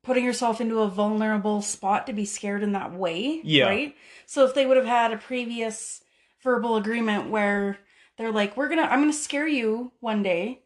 [0.04, 3.40] putting herself into a vulnerable spot to be scared in that way.
[3.42, 3.66] Yeah.
[3.66, 3.96] Right?
[4.26, 6.02] So if they would have had a previous
[6.42, 7.78] verbal agreement where
[8.16, 10.60] they're like, We're gonna I'm gonna scare you one day,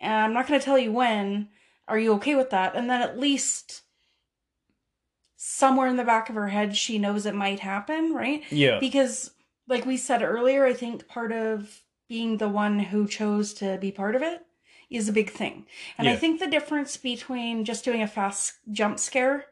[0.00, 1.48] and I'm not gonna tell you when.
[1.88, 2.74] Are you okay with that?
[2.74, 3.82] And then at least
[5.36, 8.42] somewhere in the back of her head she knows it might happen, right?
[8.50, 8.78] Yeah.
[8.80, 9.30] Because
[9.68, 13.90] like we said earlier, I think part of being the one who chose to be
[13.90, 14.42] part of it
[14.88, 15.66] is a big thing.
[15.98, 19.46] And I think the difference between just doing a fast jump scare,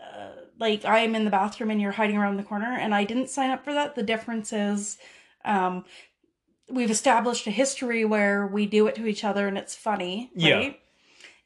[0.00, 0.28] uh,
[0.60, 3.28] like I am in the bathroom and you're hiding around the corner, and I didn't
[3.28, 3.96] sign up for that.
[3.96, 4.98] The difference is
[5.44, 5.84] um,
[6.70, 10.54] we've established a history where we do it to each other and it's funny, Yeah.
[10.54, 10.80] right?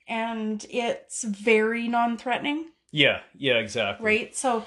[0.06, 4.04] And it's very non threatening, Yeah, yeah, exactly.
[4.04, 4.36] right?
[4.36, 4.64] So,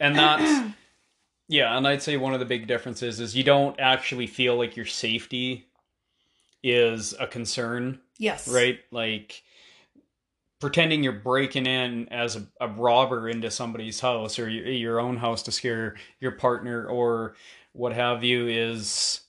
[0.00, 0.70] And that's
[1.48, 4.76] yeah, and I'd say one of the big differences is you don't actually feel like
[4.76, 5.66] your safety
[6.62, 8.48] is a concern, yes.
[8.48, 8.78] right?
[8.90, 9.42] Like
[10.60, 15.16] pretending you're breaking in as a, a robber into somebody's house or your, your own
[15.18, 17.34] house to scare your partner or
[17.72, 19.20] what have you is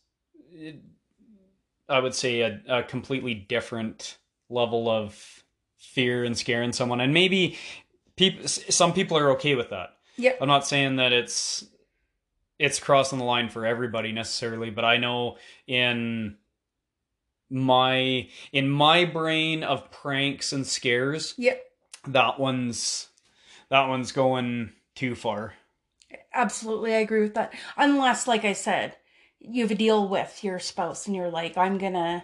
[1.89, 4.17] I would say a, a completely different
[4.49, 5.43] level of
[5.77, 7.57] fear and scaring someone and maybe
[8.15, 10.33] people some people are okay with that Yeah.
[10.39, 11.65] I'm not saying that it's
[12.57, 15.37] it's crossing the line for everybody necessarily, but I know
[15.67, 16.37] in
[17.49, 21.55] my in my brain of pranks and scares, yeah.
[22.07, 23.09] that one's
[23.69, 25.53] that one's going too far.
[26.33, 27.53] Absolutely, I agree with that.
[27.77, 28.95] Unless, like I said,
[29.39, 32.23] you have a deal with your spouse and you're like, I'm gonna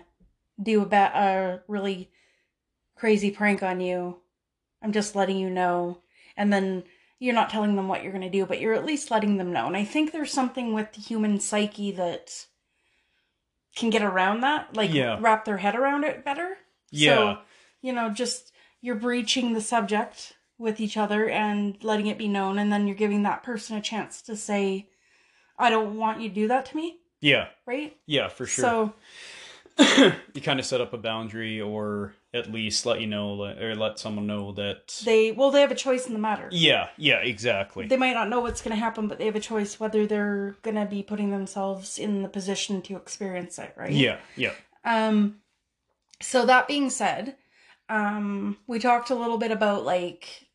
[0.61, 2.09] do a, ba- a really
[2.95, 4.20] crazy prank on you.
[4.81, 5.99] I'm just letting you know.
[6.37, 6.83] And then
[7.19, 9.67] you're not telling them what you're gonna do, but you're at least letting them know.
[9.67, 12.45] And I think there's something with the human psyche that
[13.75, 15.17] can get around that, like Yeah.
[15.19, 16.57] wrap their head around it better.
[16.89, 17.15] Yeah.
[17.15, 17.41] So,
[17.81, 18.51] you know, just
[18.81, 22.95] you're breaching the subject with each other and letting it be known, and then you're
[22.95, 24.89] giving that person a chance to say,
[25.57, 27.47] I don't want you to do that to me, Yeah.
[27.65, 27.95] right?
[28.07, 28.93] Yeah, for sure.
[29.77, 33.75] So, you kind of set up a boundary or at least let you know or
[33.75, 36.47] let someone know that they, well, they have a choice in the matter.
[36.51, 37.87] Yeah, yeah, exactly.
[37.87, 40.55] They might not know what's going to happen, but they have a choice whether they're
[40.61, 43.91] going to be putting themselves in the position to experience it, right?
[43.91, 44.53] yeah, yeah.
[44.85, 45.41] Um,
[46.21, 47.35] so that being said,
[47.89, 50.47] um, we talked a little bit about like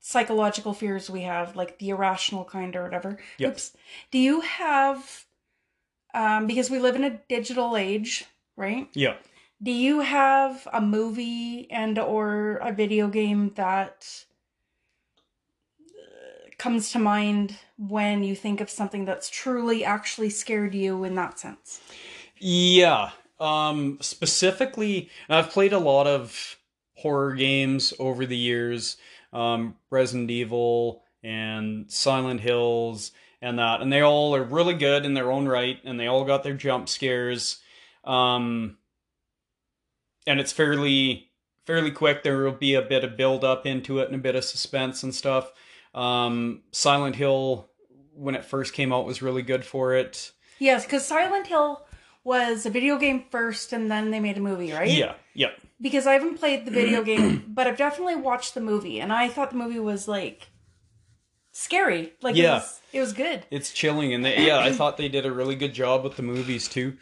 [0.00, 3.18] psychological fears we have, like the irrational kind or whatever.
[3.38, 3.52] Yep.
[3.52, 3.76] Oops.
[4.10, 5.26] Do you have,
[6.14, 8.24] um, because we live in a digital age,
[8.56, 8.88] right?
[8.94, 9.16] Yeah.
[9.64, 14.24] Do you have a movie and or a video game that
[15.80, 21.14] uh, comes to mind when you think of something that's truly actually scared you in
[21.14, 21.80] that sense?
[22.38, 23.12] Yeah.
[23.40, 26.58] Um specifically I've played a lot of
[26.96, 28.98] horror games over the years.
[29.32, 35.14] Um Resident Evil and Silent Hills and that and they all are really good in
[35.14, 37.62] their own right and they all got their jump scares.
[38.04, 38.76] Um
[40.26, 41.30] and it's fairly
[41.64, 42.22] fairly quick.
[42.22, 45.02] There will be a bit of build up into it and a bit of suspense
[45.02, 45.52] and stuff.
[45.94, 47.68] Um Silent Hill
[48.14, 50.32] when it first came out was really good for it.
[50.58, 51.84] Yes, because Silent Hill
[52.22, 54.90] was a video game first and then they made a movie, right?
[54.90, 55.50] Yeah, yeah.
[55.80, 59.28] Because I haven't played the video game, but I've definitely watched the movie and I
[59.28, 60.48] thought the movie was like
[61.52, 62.12] scary.
[62.22, 62.52] Like Yeah.
[62.52, 63.46] it, was, it was good.
[63.50, 66.22] It's chilling, and they, yeah, I thought they did a really good job with the
[66.22, 66.96] movies too.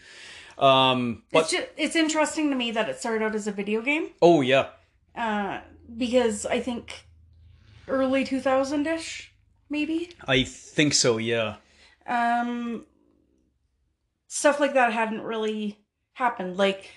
[0.58, 3.80] Um, but it's just, it's interesting to me that it started out as a video
[3.82, 4.10] game.
[4.20, 4.68] oh yeah,
[5.14, 5.60] Uh,
[5.96, 7.06] because I think
[7.88, 9.32] early 2000 ish,
[9.68, 10.10] maybe.
[10.26, 11.18] I think so.
[11.18, 11.56] Yeah,
[12.06, 12.86] Um,
[14.28, 15.78] stuff like that hadn't really
[16.14, 16.56] happened.
[16.56, 16.90] Like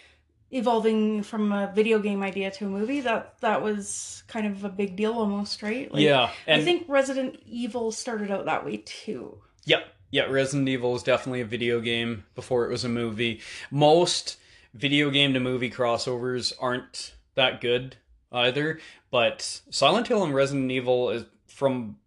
[0.52, 4.70] evolving from a video game idea to a movie, that that was kind of a
[4.70, 5.92] big deal almost, right?
[5.92, 9.40] Like, yeah, and I think Resident Evil started out that way too.
[9.66, 9.82] yeah,
[10.12, 10.24] yeah.
[10.24, 13.42] Resident Evil is definitely a video game before it was a movie.
[13.72, 14.38] Most
[14.74, 17.98] video game to movie crossovers aren't that good
[18.32, 18.80] either.
[19.12, 21.98] But Silent Hill and Resident Evil is from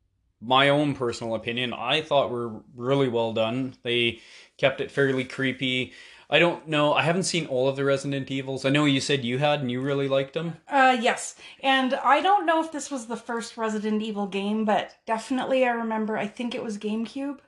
[0.40, 3.74] my own personal opinion, I thought were really well done.
[3.82, 4.20] They
[4.56, 5.92] kept it fairly creepy.
[6.30, 6.92] I don't know.
[6.92, 8.64] I haven't seen all of the Resident Evils.
[8.64, 10.58] I know you said you had and you really liked them.
[10.68, 11.36] Uh, yes.
[11.60, 15.70] And I don't know if this was the first Resident Evil game, but definitely I
[15.70, 17.38] remember, I think it was GameCube.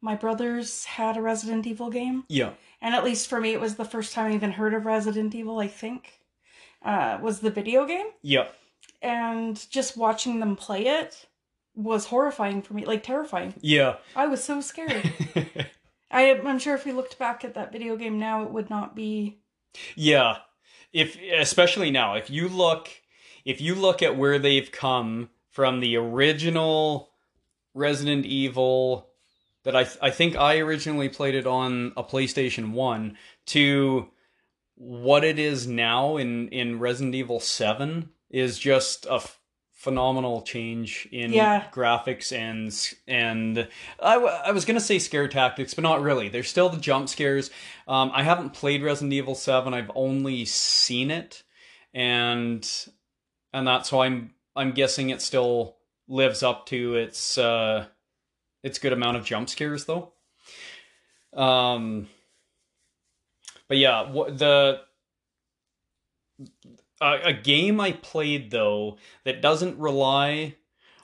[0.00, 2.24] My brothers had a Resident Evil game.
[2.28, 2.52] Yeah.
[2.80, 5.34] And at least for me, it was the first time I even heard of Resident
[5.34, 6.20] Evil, I think,
[6.82, 8.06] uh, was the video game.
[8.22, 8.48] Yeah.
[9.02, 11.26] And just watching them play it
[11.74, 13.54] was horrifying for me, like terrifying.
[13.60, 13.96] Yeah.
[14.16, 15.12] I was so scared.
[16.10, 18.96] I, I'm sure if we looked back at that video game now, it would not
[18.96, 19.38] be.
[19.94, 20.38] Yeah,
[20.92, 22.88] if especially now, if you look,
[23.44, 27.10] if you look at where they've come from the original
[27.74, 29.07] Resident Evil
[29.68, 34.08] that I I think I originally played it on a PlayStation One to
[34.76, 39.38] what it is now in in Resident Evil Seven is just a f-
[39.72, 41.66] phenomenal change in Yeah.
[41.72, 42.72] graphics and
[43.06, 43.68] and
[44.02, 46.28] I, w- I was gonna say scare tactics, but not really.
[46.30, 47.50] There's still the jump scares.
[47.86, 49.74] Um, I haven't played Resident Evil Seven.
[49.74, 51.42] I've only seen it,
[51.92, 52.66] and
[53.52, 55.76] and that's why I'm I'm guessing it still
[56.08, 57.86] lives up to its uh
[58.62, 60.12] its good amount of jump scares though.
[61.34, 62.08] Um,
[63.68, 64.80] but yeah, the
[67.00, 70.56] a, a game I played though that doesn't rely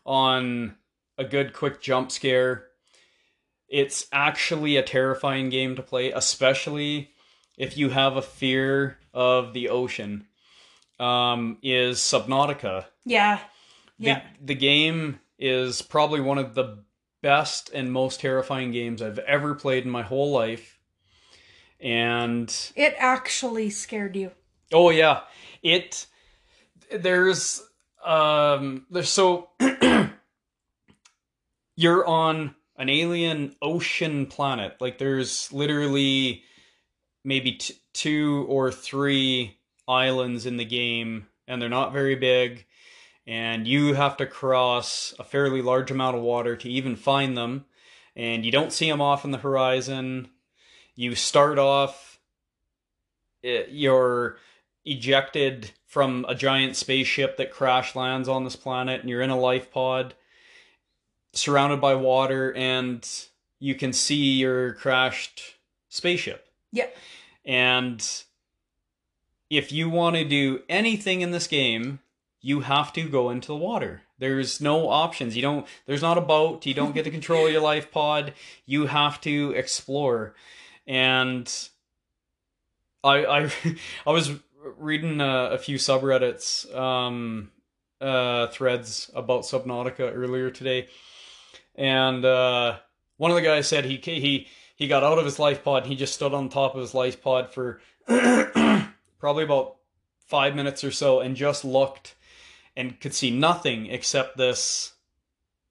[0.05, 0.77] on
[1.19, 2.67] a good quick jump scare.
[3.69, 7.11] It's actually a terrifying game to play, especially
[7.57, 10.27] if you have a fear of the ocean.
[11.01, 12.85] Um, is Subnautica.
[13.05, 13.41] Yeah.
[13.99, 14.23] The, Yeah.
[14.41, 16.84] the game is probably one of the
[17.25, 20.79] best and most terrifying games I've ever played in my whole life.
[21.81, 24.31] And It actually scared you.
[24.75, 25.23] Oh yeah,
[25.63, 26.07] it
[26.93, 27.63] there's
[28.05, 29.49] um there's so
[31.77, 34.77] you're on an alien ocean planet.
[34.79, 36.43] Like there's literally
[37.25, 39.57] maybe t- two or three
[39.89, 42.67] islands in the game and they're not very big
[43.27, 47.65] and you have to cross a fairly large amount of water to even find them
[48.17, 50.29] and you don't see them off in the horizon.
[50.95, 52.21] You start off
[53.43, 54.37] it, you're
[54.85, 59.39] ejected from a giant spaceship that crash lands on this planet and you're in a
[59.39, 60.15] life pod
[61.33, 63.09] surrounded by water and
[63.59, 65.57] you can see your crashed
[65.89, 66.47] spaceship.
[66.73, 66.89] Yeah.
[67.45, 68.07] And
[69.51, 72.01] if you want to do anything in this game,
[72.45, 74.03] you have to go into the water.
[74.19, 75.35] There's no options.
[75.35, 78.35] You don't there's not a boat, you don't get to control your life pod.
[78.67, 80.35] You have to explore.
[80.87, 81.51] And
[83.03, 83.53] I I
[84.07, 84.33] I was
[84.77, 87.51] reading a, a few subreddits um
[87.99, 90.89] uh threads about Subnautica earlier today.
[91.75, 92.77] And uh
[93.17, 95.91] one of the guys said he he he got out of his life pod and
[95.91, 97.81] he just stood on top of his life pod for
[99.19, 99.77] probably about
[100.27, 102.17] 5 minutes or so and just looked
[102.77, 104.93] and could see nothing except this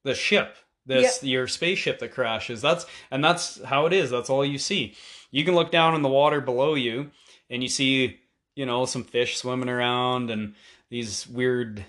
[0.04, 2.62] this ship this your spaceship that crashes.
[2.62, 4.10] That's and that's how it is.
[4.10, 4.96] That's all you see.
[5.32, 7.12] You can look down in the water below you
[7.50, 8.20] and you see
[8.56, 10.56] you know some fish swimming around and
[10.90, 11.84] these weird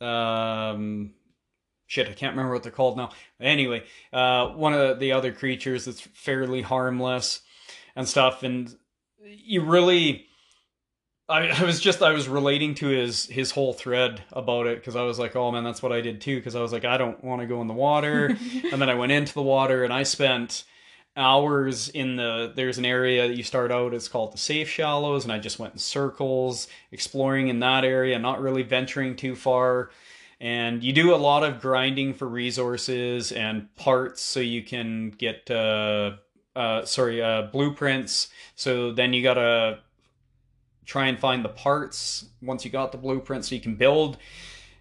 [0.00, 1.10] um
[1.86, 3.10] shit i can't remember what they're called now.
[3.40, 3.82] Anyway
[4.12, 7.40] uh one of the other creatures that's fairly harmless
[7.94, 8.76] and stuff and
[9.24, 10.26] you really
[11.28, 14.96] I, I was just I was relating to his his whole thread about it because
[14.96, 16.36] I was like, oh man, that's what I did too.
[16.36, 18.26] Because I was like, I don't want to go in the water,
[18.72, 20.64] and then I went into the water and I spent
[21.16, 22.52] hours in the.
[22.54, 23.92] There's an area that you start out.
[23.92, 28.18] It's called the safe shallows, and I just went in circles exploring in that area,
[28.18, 29.90] not really venturing too far.
[30.38, 35.50] And you do a lot of grinding for resources and parts, so you can get
[35.50, 36.16] uh,
[36.54, 38.28] uh, sorry uh, blueprints.
[38.54, 39.80] So then you gotta
[40.86, 44.16] try and find the parts once you got the blueprint so you can build.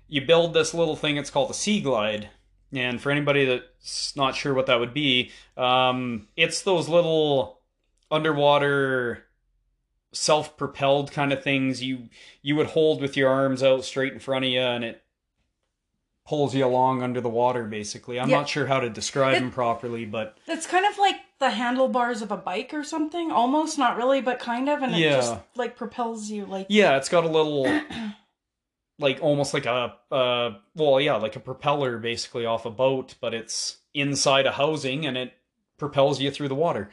[0.08, 2.28] You build this little thing it's called a Seaglide.
[2.74, 7.62] And for anybody that's not sure what that would be um, it's those little
[8.12, 9.24] underwater
[10.12, 12.08] self-propelled kind of things you
[12.42, 15.04] you would hold with your arms out straight in front of you and it
[16.26, 18.20] pulls you along under the water basically.
[18.20, 18.38] I'm Yeah.
[18.38, 22.22] not sure how to describe It- them properly but It's kind of like the handlebars
[22.22, 23.32] of a bike or something.
[23.32, 24.82] Almost, not really, but kind of.
[24.82, 25.16] And it Yeah.
[25.16, 26.46] just like propels you.
[26.46, 27.66] Like, Yeah, it's got a little,
[29.00, 33.34] like almost like a, uh, well, yeah, like a propeller basically off a boat, but
[33.34, 35.34] it's inside a housing and it
[35.78, 36.90] propels you through the water.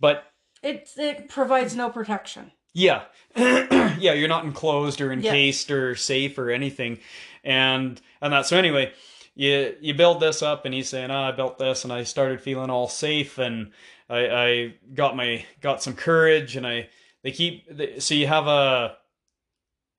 [0.00, 0.24] But
[0.62, 2.52] It it provides no protection.
[2.72, 3.02] Yeah.
[3.36, 5.76] yeah, you're not enclosed or encased yeah.
[5.76, 7.00] or safe or anything.
[7.44, 8.92] And and that so anyway,
[9.38, 12.40] you you build this up and he's saying, oh, I built this and I started
[12.40, 13.70] feeling all safe and
[14.10, 16.88] I, I got my got some courage and I
[17.22, 17.70] they keep
[18.00, 18.96] so you have a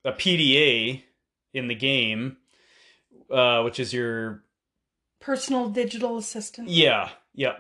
[0.04, 1.04] a PDA
[1.54, 2.36] in the game,
[3.32, 4.44] uh, which is your
[5.22, 6.68] personal digital assistant.
[6.68, 7.60] Yeah, yeah,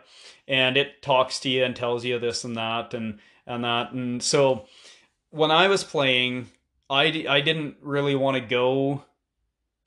[0.49, 4.21] and it talks to you and tells you this and that and and that and
[4.21, 4.65] so
[5.29, 6.47] when I was playing,
[6.89, 9.05] I I didn't really want to go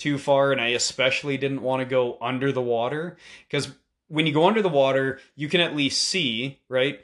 [0.03, 3.17] too far, and I especially didn't want to go under the water
[3.49, 3.69] because
[4.09, 7.01] when you go under the water, you can at least see, right?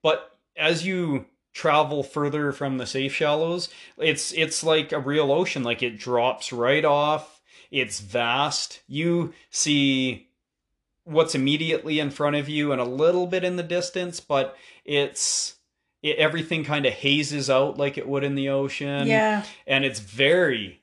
[0.00, 5.64] But as you travel further from the safe shallows, it's it's like a real ocean.
[5.64, 7.42] Like it drops right off.
[7.72, 8.80] It's vast.
[8.86, 10.28] You see
[11.02, 15.56] what's immediately in front of you and a little bit in the distance, but it's
[16.00, 19.08] it, everything kind of hazes out like it would in the ocean.
[19.08, 19.42] Yeah.
[19.66, 20.80] And it's very,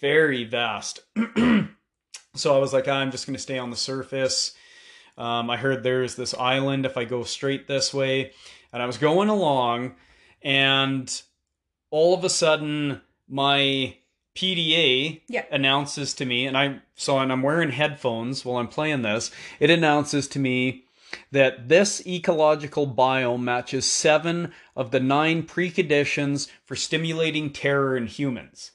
[0.00, 1.00] very vast.
[2.34, 4.54] so I was like, I'm just going to stay on the surface.
[5.16, 8.32] Um, I heard there's this island if I go straight this way.
[8.72, 9.94] And I was going along,
[10.42, 11.22] and
[11.90, 13.96] all of a sudden, my
[14.34, 15.44] PDA yeah.
[15.52, 19.30] announces to me, and I so and I'm wearing headphones while I'm playing this.
[19.60, 20.84] It announces to me
[21.30, 28.72] that this ecological biome matches seven of the nine preconditions for stimulating terror in humans.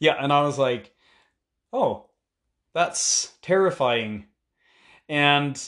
[0.00, 0.92] Yeah, and I was like,
[1.72, 2.06] oh,
[2.74, 4.26] that's terrifying.
[5.08, 5.60] And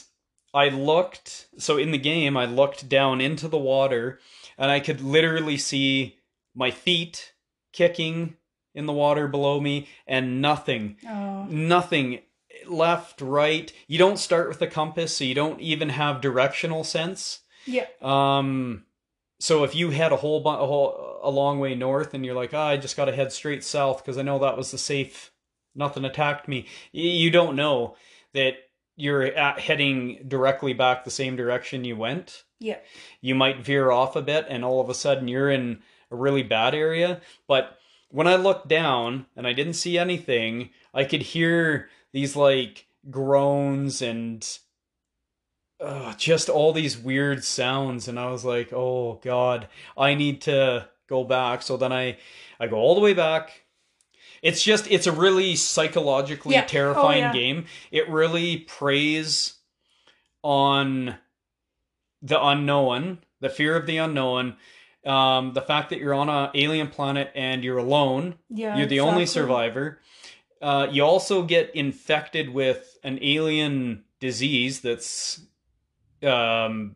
[0.53, 4.19] I looked, so in the game, I looked down into the water
[4.57, 6.17] and I could literally see
[6.53, 7.33] my feet
[7.71, 8.35] kicking
[8.73, 10.97] in the water below me and nothing.
[11.07, 11.45] Oh.
[11.49, 12.19] Nothing
[12.67, 13.71] left, right.
[13.87, 17.39] You don't start with a compass, so you don't even have directional sense.
[17.65, 17.87] Yeah.
[18.01, 18.85] Um
[19.41, 22.35] so if you had a whole, bu- a whole a long way north and you're
[22.35, 24.77] like, oh, I just got to head straight south because I know that was the
[24.77, 25.31] safe,
[25.73, 26.67] nothing attacked me.
[26.91, 27.95] You don't know
[28.33, 28.53] that
[28.95, 32.43] you're at heading directly back the same direction you went.
[32.59, 32.77] Yeah.
[33.19, 35.79] You might veer off a bit and all of a sudden you're in
[36.11, 37.21] a really bad area.
[37.47, 37.77] But
[38.09, 44.03] when I looked down and I didn't see anything, I could hear these like groans
[44.03, 44.47] and
[45.81, 48.07] uh, just all these weird sounds.
[48.07, 49.67] And I was like, oh God,
[49.97, 51.61] I need to go back.
[51.61, 52.17] So then I,
[52.59, 53.61] I go all the way back
[54.41, 56.63] it's just it's a really psychologically yeah.
[56.63, 57.33] Oh, terrifying oh, yeah.
[57.33, 57.65] game.
[57.91, 59.55] It really preys
[60.43, 61.15] on
[62.21, 64.55] the unknown, the fear of the unknown,
[65.05, 68.35] um, the fact that you're on an alien planet and you're alone.
[68.49, 69.11] Yeah, you're the exactly.
[69.11, 69.99] only survivor.
[70.61, 75.41] Uh, you also get infected with an alien disease that's
[76.23, 76.95] um,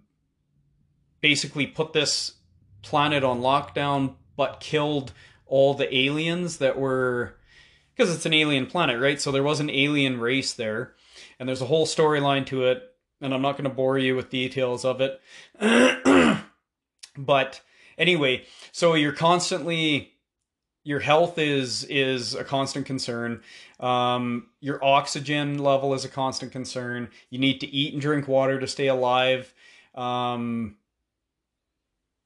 [1.21, 2.33] basically put this
[2.81, 5.11] planet on lockdown, but killed
[5.47, 7.35] all the aliens that were
[7.95, 9.21] because it's an alien planet, right?
[9.21, 10.95] So there was an alien race there,
[11.39, 12.83] and there's a whole storyline to it,
[13.21, 15.21] and I'm not going to bore you with details of it.
[17.17, 17.61] but
[17.97, 20.14] anyway, so you're constantly
[20.85, 23.41] your health is is a constant concern.
[23.79, 27.09] Um, your oxygen level is a constant concern.
[27.29, 29.53] You need to eat and drink water to stay alive.
[29.95, 30.77] Um,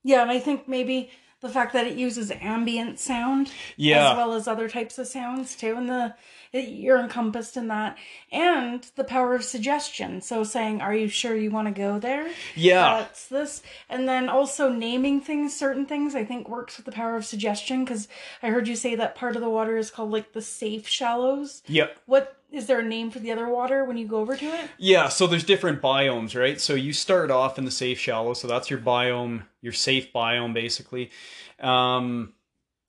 [0.03, 1.10] yeah, and I think maybe
[1.41, 4.11] the fact that it uses ambient sound yeah.
[4.11, 6.13] as well as other types of sounds too and the
[6.51, 7.97] it, you're encompassed in that.
[8.31, 10.21] And the power of suggestion.
[10.21, 12.27] So saying are you sure you want to go there?
[12.55, 12.99] Yeah.
[12.99, 13.61] That's this.
[13.89, 17.83] And then also naming things certain things i think works with the power of suggestion
[17.83, 18.07] because
[18.41, 21.61] i heard you say that part of the water is called like the safe shallows.
[21.67, 21.97] Yep.
[22.05, 24.70] What is there a name for the other water when you go over to it?
[24.78, 26.60] Yeah, so there's different biomes, right?
[26.60, 30.54] So you start off in the safe shallow, so that's your biome, your safe biome,
[30.54, 31.12] basically.
[31.60, 32.34] Um,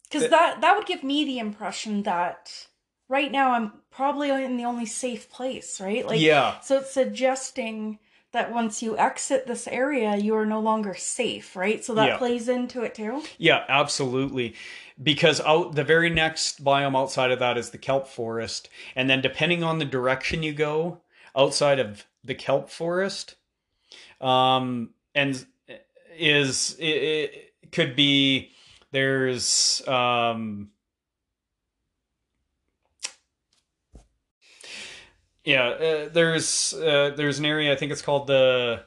[0.04, 2.66] because th- that that would give me the impression that
[3.08, 6.06] right now I'm probably in the only safe place, right?
[6.06, 6.60] Like, yeah.
[6.60, 7.98] So it's suggesting
[8.32, 11.84] that once you exit this area, you are no longer safe, right?
[11.84, 12.16] So that yeah.
[12.18, 13.22] plays into it too.
[13.38, 14.54] Yeah, absolutely
[15.02, 19.20] because out the very next biome outside of that is the kelp forest and then
[19.20, 21.00] depending on the direction you go
[21.36, 23.36] outside of the kelp forest
[24.20, 25.46] um and
[26.18, 28.50] is it, it could be
[28.92, 30.68] there's um
[35.44, 38.82] yeah uh, there's uh, there's an area i think it's called the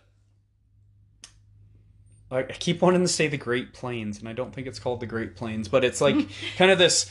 [2.33, 5.05] I keep wanting to say the Great Plains, and I don't think it's called the
[5.05, 6.15] Great Plains, but it's like
[6.57, 7.09] kind of this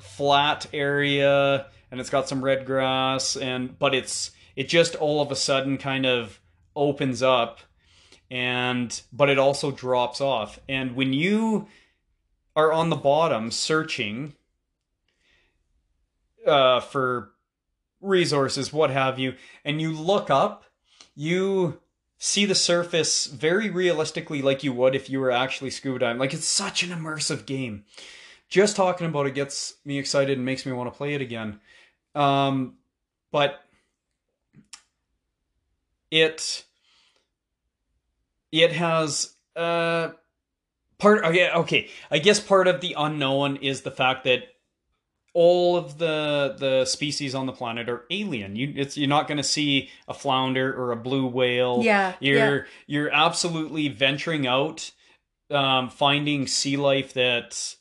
[0.00, 5.32] flat area, and it's got some red grass, and but it's it just all of
[5.32, 6.40] a sudden kind of
[6.74, 7.60] opens up,
[8.30, 10.60] and but it also drops off.
[10.68, 11.66] And when you
[12.54, 14.34] are on the bottom searching
[16.46, 17.32] uh, for
[18.00, 19.34] resources, what have you,
[19.64, 20.64] and you look up,
[21.14, 21.80] you
[22.18, 26.18] see the surface very realistically like you would if you were actually scuba diving.
[26.18, 27.84] Like it's such an immersive game.
[28.48, 31.60] Just talking about it gets me excited and makes me want to play it again.
[32.14, 32.74] Um,
[33.32, 33.60] but
[36.10, 36.64] it
[38.52, 40.10] it has uh
[40.98, 44.44] part okay okay i guess part of the unknown is the fact that
[45.36, 48.56] all of the the species on the planet are alien.
[48.56, 51.82] You it's you're not going to see a flounder or a blue whale.
[51.82, 52.64] Yeah, you're yeah.
[52.86, 54.90] you're absolutely venturing out,
[55.50, 57.76] um, finding sea life that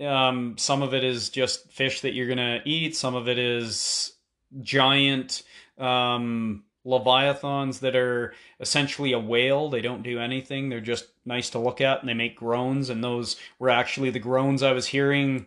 [0.00, 2.96] um, some of it is just fish that you're gonna eat.
[2.96, 4.12] Some of it is
[4.60, 5.44] giant
[5.78, 9.70] um, leviathans that are essentially a whale.
[9.70, 10.70] They don't do anything.
[10.70, 12.90] They're just nice to look at, and they make groans.
[12.90, 15.46] And those were actually the groans I was hearing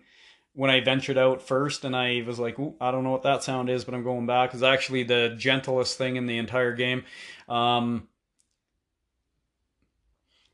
[0.60, 3.43] when I ventured out first, and I was like, Ooh, I don't know what that
[3.43, 4.53] sound is, but I'm going back.
[4.53, 7.05] It's actually the gentlest thing in the entire game.
[7.47, 8.10] Um,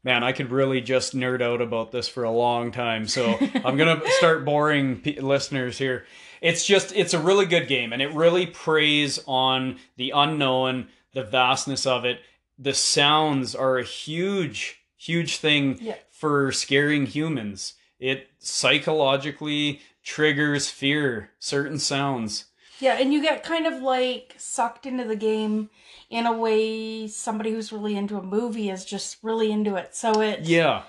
[0.03, 3.07] man, I could really just nerd out about this for a long time.
[3.07, 3.35] So
[3.65, 6.05] I'm gonna start boring p- listeners here.
[6.39, 11.23] It's just it's a really good game, and it really preys on the unknown, the
[11.23, 12.19] vastness of it.
[12.59, 15.95] The sounds are a huge, huge thing Yeah.
[16.11, 17.73] for scaring humans.
[17.99, 22.45] It psychologically triggers fear, certain sounds.
[22.79, 25.69] Yeah, and you get kind of like sucked into the game
[26.09, 29.95] in a way somebody who's really into a movie is just really into it.
[29.95, 30.83] So it Yeah.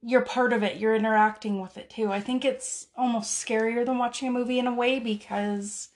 [0.00, 0.76] you're part of it.
[0.76, 2.12] You're interacting with it too.
[2.12, 5.88] I think it's almost scarier than watching a movie in a way because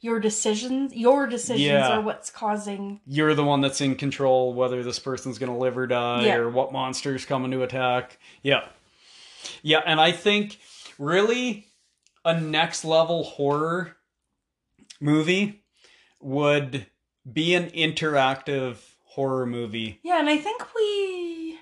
[0.00, 1.98] your decisions your decisions Yeah.
[1.98, 5.76] are what's causing You're the one that's in control whether this person's going to live
[5.76, 6.36] or die Yeah.
[6.36, 8.18] or what monster's coming to attack.
[8.42, 8.66] Yeah.
[9.62, 10.58] Yeah, and I think
[11.00, 11.66] really
[12.24, 13.96] a next level horror
[15.00, 15.62] movie
[16.20, 16.86] would
[17.30, 19.98] be an interactive horror movie.
[20.02, 21.58] Yeah, and I think we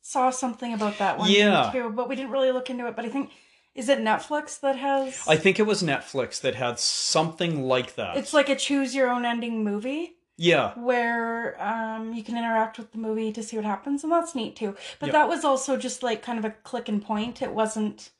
[0.00, 1.70] saw something about that one Yeah.
[1.72, 2.94] too, but we didn't really look into it.
[2.96, 3.30] But I think
[3.74, 8.16] is it Netflix that has I think it was Netflix that had something like that.
[8.16, 10.12] it's like a choose your own ending movie.
[10.36, 10.72] yeah.
[10.78, 14.54] where um, you can interact with the movie to see what happens, and that's neat
[14.56, 14.76] too.
[15.00, 15.12] But Yep.
[15.14, 17.42] that was also just like kind of a click and point.
[17.42, 18.10] It wasn't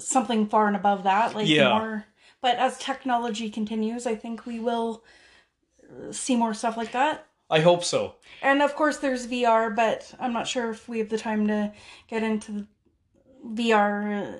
[0.00, 1.34] something far and above that.
[1.34, 1.78] Like Yeah.
[1.78, 2.06] more.
[2.40, 5.04] But as technology continues, I think we will
[5.84, 7.26] uh, see more stuff like that.
[7.50, 8.14] I hope so.
[8.42, 11.72] And of course, there's VR, but I'm not sure if we have the time to
[12.08, 12.66] get into the
[13.44, 14.36] VR uh,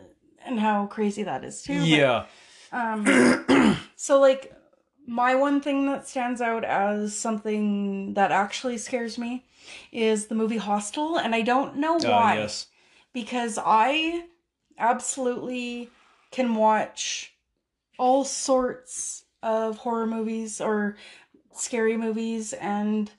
[0.47, 1.79] and how crazy that is too.
[1.79, 2.25] but- Yeah.
[2.73, 4.53] um, so like
[5.07, 9.45] my one thing that stands out as something that actually scares me
[9.93, 12.67] is the movie Hostel, and I don't know Uh, why yes.
[13.13, 14.25] because I
[14.81, 15.91] absolutely
[16.33, 17.35] can watch
[17.99, 20.97] all sorts of horror movies or
[21.55, 23.11] scary movies and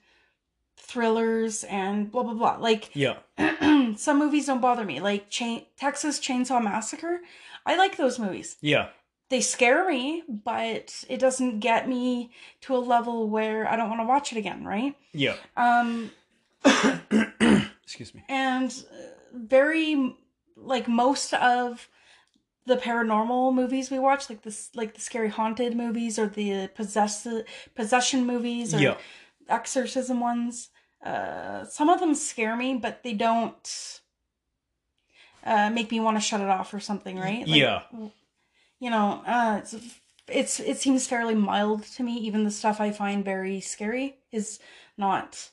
[0.76, 2.56] thrillers and blah blah blah.
[2.58, 3.16] Like Yeah.
[3.96, 7.20] some movies don't bother me, like Chain- Texas Chainsaw Massacre.
[7.64, 8.88] I like those movies Yeah.
[9.28, 12.32] they scare me, but it doesn't get me
[12.62, 14.96] to a level where I don't want to watch it again, right?
[15.12, 15.36] Yeah.
[15.56, 16.10] Um,
[17.84, 18.24] Excuse me.
[18.28, 18.96] and uh,
[19.34, 20.16] very
[20.56, 21.88] like most of
[22.66, 27.26] the paranormal movies we watch, like this, like the scary haunted movies or the possess
[27.74, 28.96] possession movies or Yeah.
[29.48, 30.70] exorcism ones.
[31.04, 34.00] Uh, some of them scare me, but they don't
[35.44, 37.46] uh, make me want to shut it off or something, right?
[37.48, 37.82] Like, Yeah.
[38.78, 39.74] you know, uh, it's,
[40.28, 42.16] it's it seems fairly mild to me.
[42.18, 44.60] Even the stuff I find very scary is
[44.96, 45.50] not,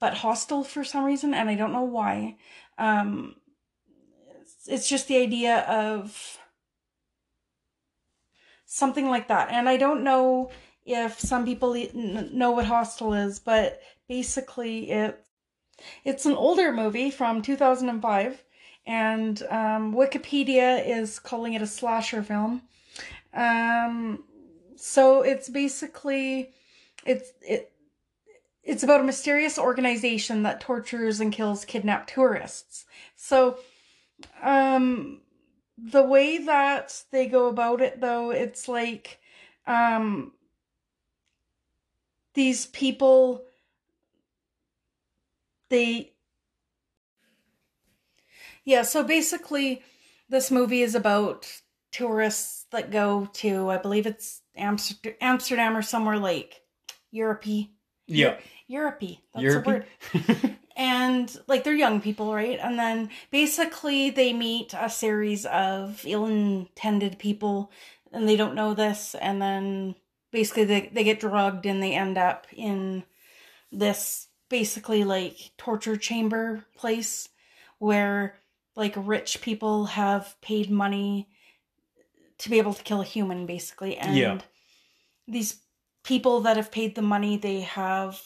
[0.00, 2.36] but Hostel for some reason, and I don't know why.
[2.78, 3.36] Um,
[4.68, 6.38] it's, just the idea of
[8.64, 10.50] something like that, and I don't know
[10.84, 15.22] if some people know what Hostel is, but basically it
[16.04, 18.42] it's an older movie from 2005
[18.86, 22.62] and um, Wikipedia is calling it a slasher film.
[23.34, 24.24] Um,
[24.76, 26.50] so it's basically
[27.04, 27.72] it's it
[28.62, 32.84] it's about a mysterious organization that tortures and kills kidnapped tourists.
[33.16, 33.58] So
[34.42, 35.20] um
[35.78, 39.18] the way that they go about it though, it's like
[39.66, 40.32] um
[42.34, 43.44] these people
[45.70, 46.12] they
[48.64, 49.82] yeah, so basically,
[50.28, 51.46] this movie is about
[51.92, 56.60] tourists that go to, I believe it's Amster- Amsterdam or somewhere like
[57.14, 57.70] Europey,
[58.08, 58.38] Yeah.
[58.68, 59.20] Europey.
[59.32, 59.66] That's Europey?
[59.66, 59.86] a word.
[60.76, 62.58] and like they're young people, right?
[62.62, 67.72] And then basically they meet a series of ill-intended people,
[68.12, 69.94] and they don't know this, and then
[70.30, 73.04] basically they they get drugged and they end up in
[73.72, 77.28] this basically like torture chamber place
[77.78, 78.38] where
[78.74, 81.28] like rich people have paid money
[82.38, 84.38] to be able to kill a human basically and Yeah.
[85.26, 85.60] these
[86.04, 88.20] people that have paid the money they have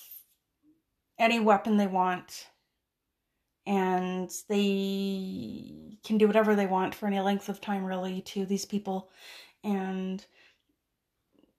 [1.20, 2.48] any weapon they want
[3.66, 8.64] and they can do whatever they want for any length of time really to these
[8.64, 9.10] people
[9.62, 10.26] and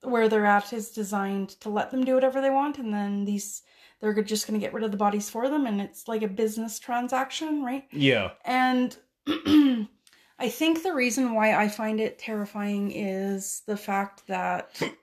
[0.02, 3.62] where they're at is designed to let them do whatever they want and then these
[4.00, 6.28] they're just going to get rid of the bodies for them and it's like a
[6.28, 8.32] business transaction right Yeah.
[8.44, 8.96] and
[9.28, 14.82] I think the reason why I find it terrifying is the fact that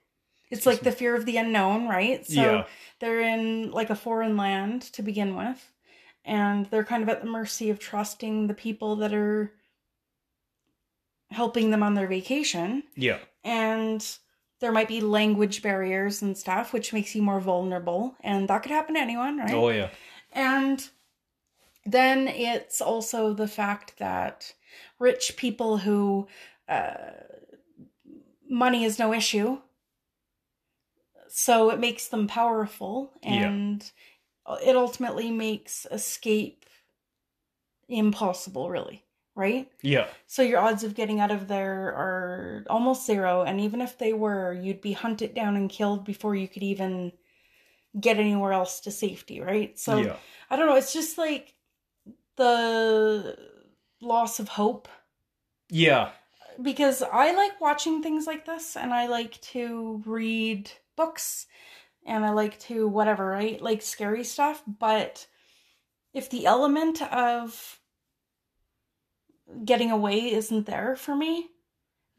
[0.50, 2.26] it's like the fear of the unknown, right?
[2.26, 2.66] So Yeah.
[2.98, 5.72] they're in like a foreign land to begin with,
[6.24, 9.52] and they're kind of at the mercy of trusting the people that are
[11.30, 12.82] helping them on their vacation.
[12.96, 13.18] Yeah.
[13.44, 14.04] And
[14.60, 18.16] there might be language barriers and stuff, which makes you more vulnerable.
[18.20, 19.54] And that could happen to anyone, right?
[19.54, 19.90] Oh yeah.
[20.32, 20.86] And
[21.86, 24.52] then it's also the fact that
[24.98, 26.28] rich people who
[26.68, 27.12] uh,
[28.48, 29.58] money is no issue,
[31.30, 33.48] so it makes them powerful, Yeah.
[33.48, 33.90] and
[34.64, 36.66] it ultimately makes escape
[37.88, 39.04] impossible, really,
[39.34, 39.70] right?
[39.82, 40.06] Yeah.
[40.26, 44.12] So your odds of getting out of there are almost zero, and even if they
[44.12, 47.12] were, you'd be hunted down and killed before you could even
[47.98, 49.78] get anywhere else to safety, right?
[49.78, 50.16] So yeah.
[50.48, 51.54] I don't know, it's just like
[52.36, 53.36] the
[54.00, 54.88] loss of hope
[55.68, 56.12] Yeah.
[56.62, 60.70] because I like watching things like this and I like to read
[61.00, 61.46] books
[62.04, 63.60] and I like to whatever, right?
[63.60, 65.26] Like scary stuff, but
[66.12, 67.78] if the element of
[69.64, 71.48] getting away isn't there for me,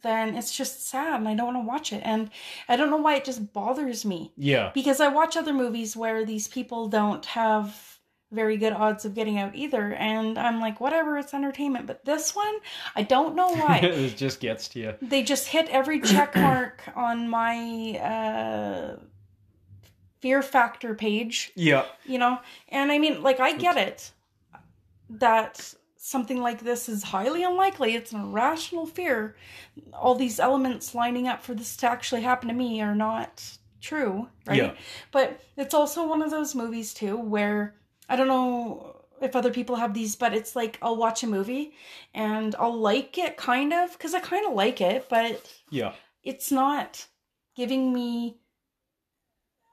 [0.03, 2.01] then it's just sad and I don't want to watch it.
[2.03, 2.29] And
[2.67, 4.71] I don't know why it just bothers me Yeah.
[4.73, 7.90] because I watch other movies where these people don't have
[8.31, 9.93] very good odds of getting out either.
[9.93, 11.85] And I'm like whatever it's entertainment.
[11.87, 12.55] But this one
[12.95, 13.79] I don't know why.
[13.83, 14.93] It just gets to you.
[15.01, 18.97] they just hit every check mark on my uh
[20.19, 21.51] fear factor page.
[21.55, 21.85] Yeah.
[22.05, 22.39] you know?
[22.69, 24.11] And I mean like I get it
[25.09, 27.95] that something like this is highly unlikely.
[27.95, 29.35] It's an irrational fear.
[29.93, 33.43] All these elements lining up for this to actually happen to me are not
[33.81, 34.57] true right?
[34.57, 34.73] Yeah.
[35.11, 37.73] but it's also one of those movies too where
[38.11, 41.73] I don't know if other people have these, but it's like I'll watch a movie
[42.13, 45.93] and I'll like it kind of because I kind of like it, but Yeah.
[46.21, 47.07] it's not
[47.55, 48.37] giving me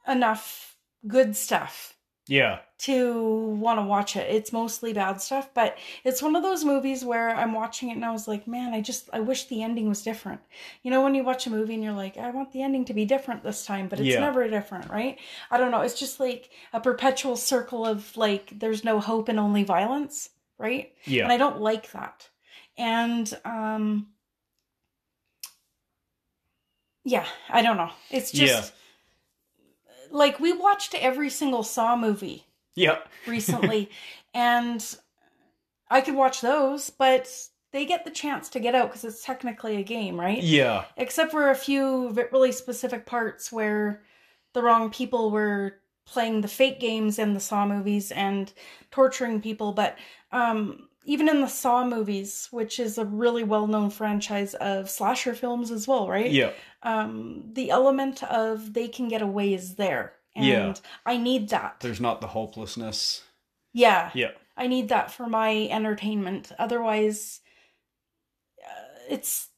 [0.06, 0.76] enough
[1.06, 1.96] good stuff
[2.28, 2.60] Yeah.
[2.78, 4.32] To want to watch it.
[4.32, 8.04] It's mostly bad stuff, but it's one of those movies where I'm watching it and
[8.04, 10.40] I was like, man, I just I wish the ending was different.
[10.82, 12.94] You know when you watch a movie and you're like, I want the ending to
[12.94, 14.20] be different this time, but it's Yeah.
[14.20, 15.18] never different, right?
[15.50, 19.40] I don't know, it's just like a perpetual circle of like there's no hope and
[19.40, 20.92] only violence, right?
[21.04, 21.24] Yeah.
[21.24, 22.28] And I don't like that.
[22.76, 24.08] And um
[27.04, 27.90] yeah, I don't know.
[28.10, 28.72] It's just
[30.10, 32.44] like we watched every single Saw movie
[32.78, 32.98] Yeah.
[33.26, 33.90] recently
[34.34, 34.84] and
[35.90, 37.28] I could watch those, but
[37.72, 40.42] they get the chance to get out because it's technically a game, right?
[40.42, 40.84] Yeah.
[40.96, 44.02] Except for a few really specific parts where
[44.54, 45.74] the wrong people were
[46.06, 48.52] playing the fake games in the Saw movies and
[48.90, 49.72] torturing people.
[49.72, 49.98] But
[50.32, 55.34] um, even in the Saw movies, which is a really well known franchise of slasher
[55.34, 56.30] films as well, right?
[56.30, 56.52] Yeah.
[56.82, 60.14] Um, the element of they can get away is there.
[60.38, 60.74] And Yeah.
[61.04, 61.76] I need that.
[61.80, 63.22] There's not the hopelessness.
[63.72, 64.10] Yeah.
[64.14, 64.30] Yeah.
[64.56, 66.50] I need that for my entertainment.
[66.58, 67.40] Otherwise,
[68.64, 69.48] uh, it's.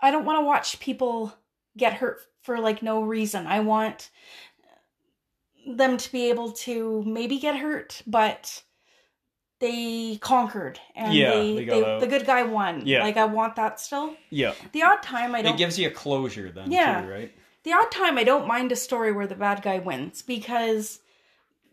[0.00, 1.34] I don't want to watch people
[1.76, 3.46] get hurt for like no reason.
[3.46, 4.10] I want
[5.66, 8.62] them to be able to maybe get hurt, but
[9.60, 12.82] they conquered and Yeah, they, they got they- the good guy won.
[12.86, 13.02] Yeah.
[13.02, 14.14] Like I want that still.
[14.30, 14.52] Yeah.
[14.72, 17.00] The odd time I don't It gives you a closure then Yeah.
[17.02, 17.32] too, right?
[17.64, 21.00] The odd time I don't mind a story where the bad guy wins because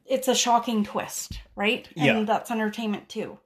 [0.06, 1.88] it's a shocking twist, right?
[1.96, 2.24] And Yeah.
[2.24, 3.40] that's entertainment too.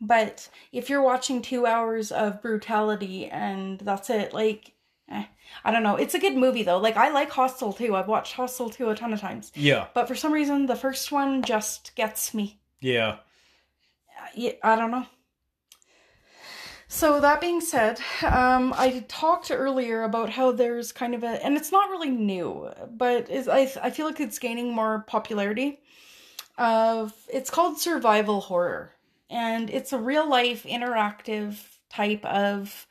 [0.00, 4.72] But if you're watching two hours of brutality and that's it, like,
[5.08, 5.24] eh,
[5.64, 5.96] I don't know.
[5.96, 6.78] It's a good movie though.
[6.78, 7.96] Like, I like Hostel too.
[7.96, 9.50] I've watched Hostel 2 a ton of times.
[9.54, 9.86] Yeah.
[9.94, 12.58] But for some reason, the first one just gets me.
[12.80, 13.18] Yeah.
[14.34, 15.06] Yeah, I don't know.
[16.94, 21.56] So that being said, um, I talked earlier about how there's kind of a, and
[21.56, 25.80] it's not really new, but is I I feel like it's gaining more popularity.
[26.56, 28.92] Of it's called survival horror,
[29.28, 31.56] and it's a real life interactive
[31.90, 32.86] type of.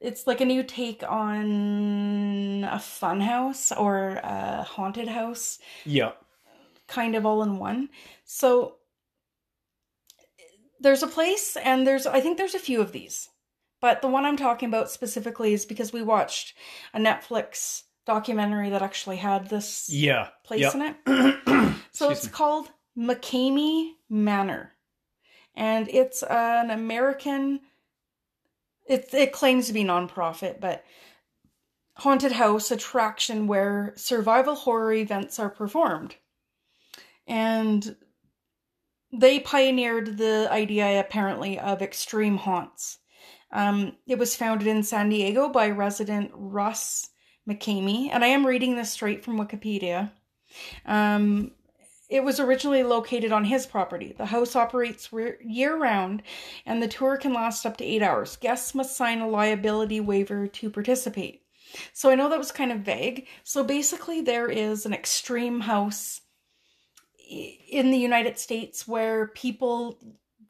[0.00, 6.12] It's like a new take on a fun house or a haunted house Yeah.
[6.88, 7.88] kind of all in one.
[8.26, 8.76] So
[10.78, 13.30] there's a place and there's I think there's a few of these.
[13.86, 16.54] But the one I'm talking about specifically is because we watched
[16.92, 20.30] a Netflix documentary that actually had this Yeah.
[20.42, 20.74] place Yep.
[20.74, 20.96] in it.
[21.06, 22.32] Excuse So it's me.
[22.32, 24.72] called McKamey Manor.
[25.54, 27.60] And it's an American
[28.88, 30.84] it it claims to be nonprofit, but
[31.98, 36.16] haunted house attraction where survival horror events are performed.
[37.28, 37.94] And
[39.12, 42.98] they pioneered the idea apparently of extreme haunts.
[43.56, 47.08] Um, it was founded in San Diego by resident Russ
[47.48, 50.10] McKamey, and I am reading this straight from Wikipedia.
[50.84, 51.52] Um,
[52.10, 54.14] it was originally located on his property.
[54.16, 55.08] The house operates
[55.40, 56.22] year round,
[56.66, 58.36] and the tour can last up to eight hours.
[58.36, 61.40] Guests must sign a liability waiver to participate.
[61.94, 63.26] So I know that was kind of vague.
[63.42, 66.20] So basically, there is an extreme house
[67.26, 69.98] in the United States where people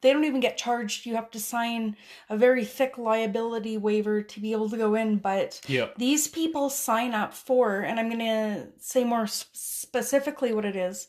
[0.01, 1.05] they don't even get charged.
[1.05, 1.95] You have to sign
[2.29, 5.95] a very thick liability waiver to be able to go in, but Yep.
[5.97, 11.07] these people sign up for, and I'm going to say more specifically what it is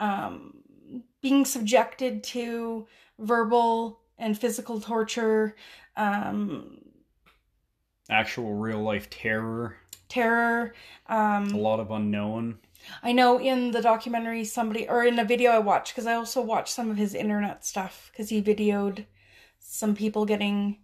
[0.00, 0.54] um,
[1.20, 2.86] being subjected to
[3.18, 5.54] verbal and physical torture,
[5.96, 6.78] um,
[8.10, 9.76] Actual real life terror.
[10.08, 10.74] terror.
[11.08, 12.58] A Um, lot of unknown.
[13.02, 16.40] I know in the documentary, somebody, or in a video I watched, because I also
[16.40, 19.06] watched some of his internet stuff, because he videoed
[19.58, 20.78] some people getting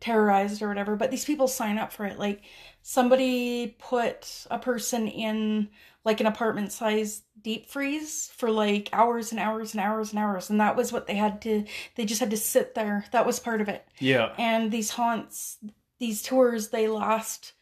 [0.00, 2.18] terrorized or whatever, but these people sign up for it.
[2.18, 2.42] Like,
[2.82, 5.68] somebody put a person in,
[6.04, 10.50] like, an apartment size deep freeze for, like, hours and hours and hours and hours,
[10.50, 13.04] and that was what they had to, they just had to sit there.
[13.12, 13.86] That was part of it.
[13.98, 14.32] Yeah.
[14.38, 15.58] And these haunts,
[15.98, 17.52] these tours, they last.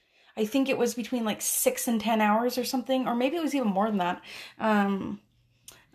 [0.41, 3.43] I think it was between like six and ten hours or something, or maybe it
[3.43, 4.22] was even more than that.
[4.59, 5.20] Um,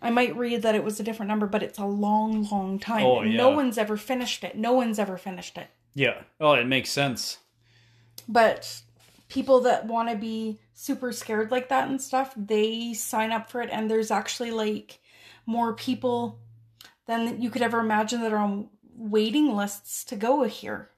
[0.00, 3.04] I might read that it was a different number, but it's a long, long time.
[3.04, 4.56] Oh, and No one's ever finished it.
[4.56, 5.66] No one's ever finished it.
[5.94, 6.22] Yeah.
[6.40, 7.38] Oh, it makes sense.
[8.28, 8.82] But
[9.28, 13.62] people that want to be super scared like that and stuff, they sign up for
[13.62, 15.00] it, and there's actually like
[15.44, 16.38] more people
[17.06, 20.90] than you could ever imagine that are on waiting lists to go here.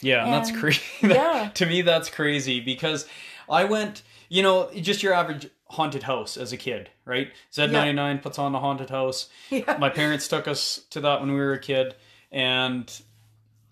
[0.00, 0.82] Yeah, and that's crazy.
[1.02, 1.50] yeah.
[1.54, 3.06] to me, that's crazy because
[3.48, 7.30] I went, you know, just your average haunted house as a kid, right?
[7.52, 9.28] Z99 puts on a haunted house.
[9.50, 9.76] Yeah.
[9.78, 11.94] My parents took us to that when we were a kid,
[12.30, 12.90] and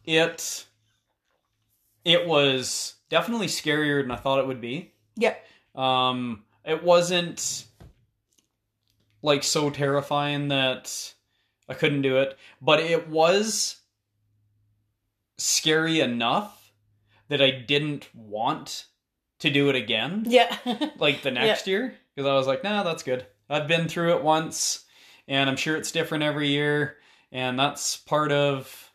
[0.04, 0.64] it
[2.04, 4.92] it was definitely scarier than I thought it would be.
[5.16, 5.34] Yeah.
[5.74, 7.66] Um, it wasn't
[9.22, 11.14] like so terrifying that
[11.68, 13.76] I couldn't do it, but it was
[15.38, 16.72] scary enough
[17.28, 18.86] that I didn't want
[19.40, 20.56] to do it again, Yeah.
[20.98, 23.26] like the next year, because I was like, nah, that's good.
[23.48, 24.84] I've been through it once,
[25.28, 26.96] and I'm sure it's different every year,
[27.30, 28.90] and that's part of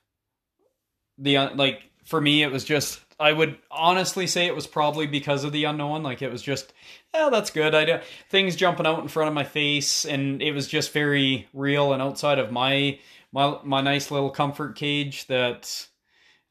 [1.17, 5.05] the uh, like for me it was just I would honestly say it was probably
[5.05, 6.73] because of the unknown like it was just
[7.13, 10.53] oh that's good I do things jumping out in front of my face and it
[10.53, 12.99] was just very real and outside of my
[13.31, 15.87] my my nice little comfort cage that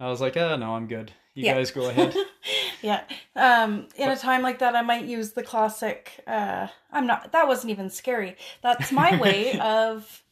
[0.00, 1.54] I was like oh no I'm good you Yeah.
[1.54, 2.14] guys go ahead
[2.82, 3.02] yeah.
[3.36, 6.12] Um, in a time like that, I might use the classic.
[6.26, 7.30] Uh, I'm not.
[7.32, 8.36] That wasn't even scary.
[8.62, 10.22] That's my way of,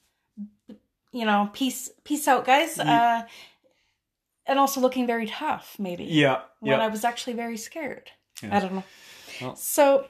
[1.13, 2.79] you know, peace, peace out, guys.
[2.79, 3.23] Uh,
[4.47, 8.11] and also looking very tough, maybe yeah when yeah I was actually very scared.
[8.43, 8.57] Yeah.
[8.57, 8.85] I don't know.
[9.43, 10.07] Well- So,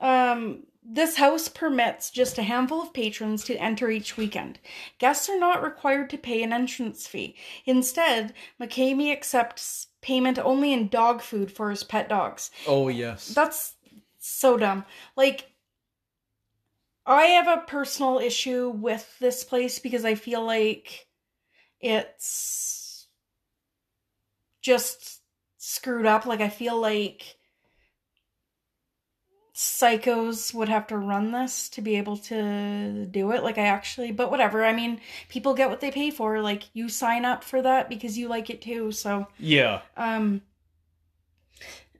[0.00, 4.60] um, this house permits just a handful of patrons to enter each weekend.
[4.98, 7.34] Guests are not required to pay an entrance fee.
[7.64, 12.50] Instead, McKamey accepts payment only in dog food for his pet dogs.
[12.68, 13.74] oh yes That's
[14.18, 14.84] so dumb.
[15.16, 15.52] Like,
[17.04, 21.06] I have a personal issue with this place because I feel like
[21.80, 23.06] it's
[24.62, 25.20] just
[25.58, 26.26] screwed up.
[26.26, 27.35] Like, I feel like
[29.56, 33.42] psychos would have to run this to be able to do it.
[33.42, 34.64] Like, I actually, but whatever.
[34.64, 35.00] I mean,
[35.30, 36.40] people get what they pay for.
[36.42, 38.92] Like, you sign up for that because you like it too.
[38.92, 40.42] So, yeah um.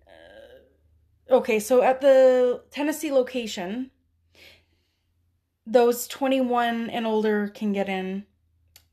[0.06, 3.90] uh, Okay, so at the Tennessee location,
[5.66, 8.26] those 21 and older can get in.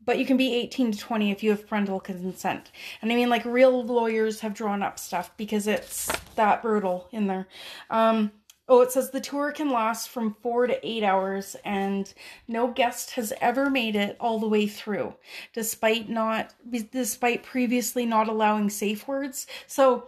[0.06, 2.72] but you can be 18 to 20 if you have parental consent.
[3.02, 7.28] And I mean, like, real lawyers have drawn up stuff because it's that brutal in
[7.28, 7.48] there.
[7.90, 8.32] Um,
[8.68, 12.14] oh, it says the tour can last from four to eight hours, and
[12.48, 15.16] no guest has ever made it all the way through,
[15.54, 16.54] despite not,
[16.92, 19.48] despite previously not allowing safe words.
[19.68, 20.08] So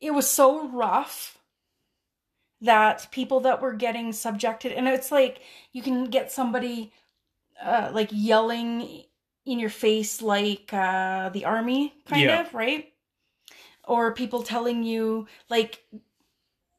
[0.00, 1.38] it was so rough
[2.60, 5.40] that people that were getting subjected, and it's like
[5.72, 6.92] you can get somebody
[7.62, 9.04] uh, like yelling
[9.46, 12.40] in your face like uh, the army kind yeah.
[12.40, 12.94] of right
[13.86, 15.84] or people telling you like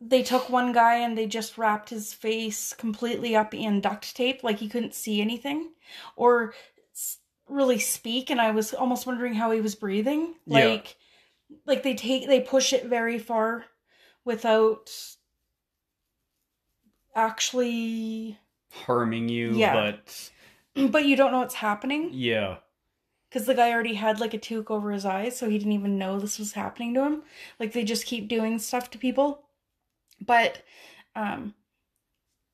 [0.08, 4.44] they took one guy and they just wrapped his face completely up in duct tape
[4.44, 5.72] like he couldn't see anything
[6.16, 6.54] or
[7.48, 10.98] really speak and i was almost wondering how he was breathing like
[11.50, 11.58] yeah.
[11.66, 13.66] like they take they push it very far
[14.24, 14.92] without
[17.16, 18.38] actually
[18.72, 19.74] harming you yeah.
[19.74, 20.32] but
[20.92, 22.10] but you don't know what's happening.
[22.14, 22.58] Yeah.
[23.30, 25.98] Because the guy already had like a toque over his eyes, so he didn't even
[25.98, 27.24] know this was happening to him.
[27.60, 29.45] Like they just keep doing stuff to people.
[30.20, 30.62] But
[31.16, 31.54] um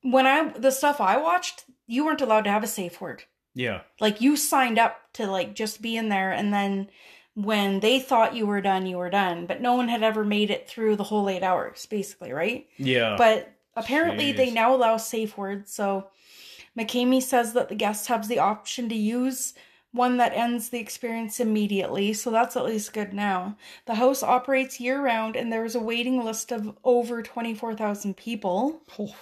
[0.01, 3.23] when I the stuff I watched, you weren't allowed to have a safe word.
[3.53, 3.81] Yeah.
[3.99, 6.89] Like you signed up to like just be in there and then
[7.33, 9.45] when they thought you were done, you were done.
[9.45, 12.67] But no one had ever made it through the whole eight hours, basically, right?
[12.77, 13.15] Yeah.
[13.17, 14.37] But apparently Jeez.
[14.37, 16.09] they now allow safe words, so
[16.77, 19.53] McKamey says that the guest has the option to use
[19.91, 23.57] one that ends the experience immediately, so that's at least good now.
[23.85, 28.81] The house operates year round and there is a waiting list of over 24,000 people.
[28.97, 29.15] Oh.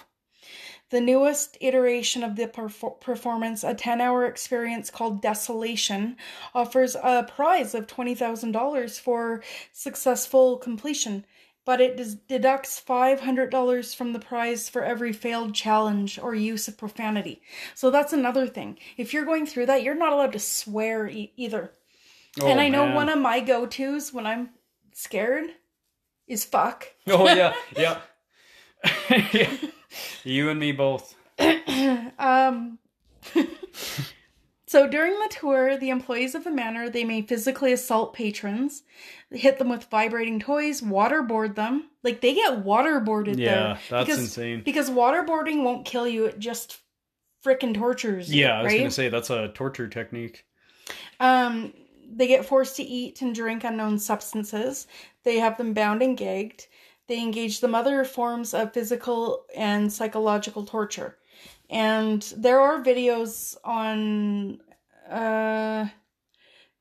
[0.90, 6.16] The newest iteration of the perf- performance, a 10 hour experience called Desolation,
[6.52, 9.42] offers a prize of $20,000 for
[9.72, 11.24] successful completion
[11.70, 16.76] but it des- deducts $500 from the prize for every failed challenge or use of
[16.76, 17.42] profanity.
[17.76, 18.76] So that's another thing.
[18.96, 21.70] If you're going through that, you're not allowed to swear e- either.
[22.40, 22.96] Oh, and I know man.
[22.96, 24.50] one of my go tos when I'm
[24.94, 25.50] scared
[26.26, 26.88] is fuck.
[27.06, 27.54] Oh, yeah.
[27.76, 28.00] yeah.
[29.32, 29.56] yeah.
[30.24, 31.14] You and me both.
[32.18, 32.80] um.
[34.70, 38.84] So during the tour, the employees of the manor they may physically assault patrons,
[39.32, 41.90] hit them with vibrating toys, waterboard them.
[42.04, 43.78] Like they get waterboarded yeah, there.
[43.90, 44.62] that's because, insane.
[44.64, 46.78] Because waterboarding won't kill you; it just
[47.44, 48.42] freaking tortures you.
[48.42, 48.78] Yeah, I was right?
[48.78, 50.44] gonna say that's a torture technique.
[51.18, 51.74] Um,
[52.08, 54.86] they get forced to eat and drink unknown substances.
[55.24, 56.68] They have them bound and gagged.
[57.08, 61.16] They engage them other forms of physical and psychological torture
[61.70, 64.60] and there are videos on
[65.08, 65.86] uh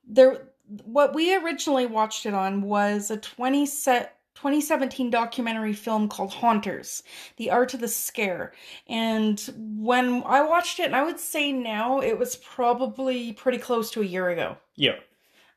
[0.07, 0.49] there
[0.83, 7.03] what we originally watched it on was a 20 set 2017 documentary film called Haunters,
[7.35, 8.53] The Art of the Scare.
[8.87, 13.91] And when I watched it, and I would say now it was probably pretty close
[13.91, 14.55] to a year ago.
[14.77, 14.95] Yeah.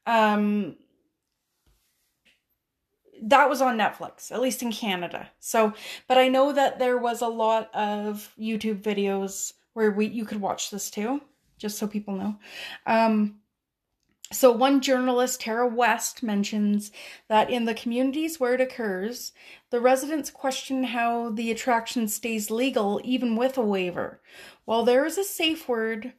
[0.04, 0.74] Um
[3.22, 5.30] that was on Netflix, at least in Canada.
[5.38, 5.74] So,
[6.08, 10.40] but I know that there was a lot of YouTube videos where we you could
[10.40, 11.22] watch this too,
[11.58, 12.36] just so people know.
[12.86, 13.36] Um,
[14.32, 16.90] so one journalist, Tara West, mentions
[17.28, 19.32] that in the communities where it occurs,
[19.70, 24.20] the residents question how the attraction stays legal even with a waiver.
[24.64, 26.14] While there is a safe word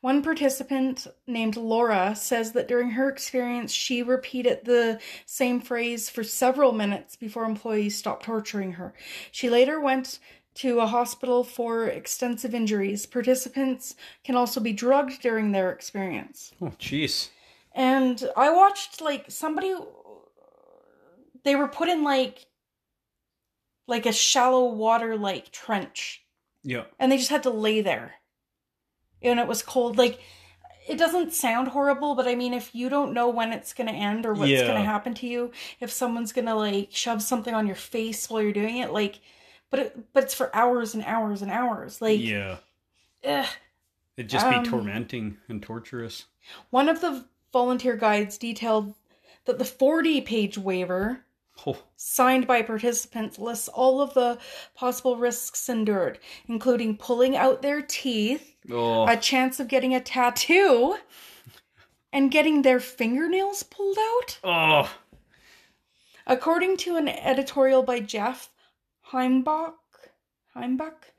[0.00, 6.22] one participant named Laura says that during her experience, she repeated the same phrase for
[6.24, 8.94] several minutes before employees stopped torturing her.
[9.30, 10.18] She later went
[10.56, 13.06] to a hospital for extensive injuries.
[13.06, 13.94] Participants
[14.24, 16.52] can also be drugged during their experience.
[16.60, 17.28] Oh, jeez.
[17.72, 19.72] And I watched like somebody
[21.44, 22.46] they were put in like
[23.86, 26.22] like a shallow water like trench.
[26.64, 26.84] Yeah.
[26.98, 28.14] And they just had to lay there
[29.22, 29.98] and it was cold.
[29.98, 30.20] Like
[30.88, 33.94] it doesn't sound horrible, but I mean, if you don't know when it's going to
[33.94, 34.66] end or what's yeah.
[34.66, 38.28] going to happen to you, if someone's going to like shove something on your face
[38.30, 39.20] while you're doing it, like,
[39.70, 42.00] but it, but it's for hours and hours and hours.
[42.00, 42.56] Like, yeah,
[43.22, 43.46] ugh.
[44.16, 46.24] it'd just um, be tormenting and torturous.
[46.70, 48.94] One of the volunteer guides detailed
[49.44, 51.20] that the 40 page waiver
[51.66, 51.76] Oh.
[51.96, 54.38] Signed by participants lists all of the
[54.74, 59.06] possible risks endured, including pulling out their teeth, oh.
[59.08, 60.96] a chance of getting a tattoo,
[62.12, 64.38] and getting their fingernails pulled out.
[64.44, 64.96] Oh.
[66.26, 68.50] According to an editorial by Jeff
[69.12, 69.74] Heimbach,
[70.54, 71.12] Heimbach,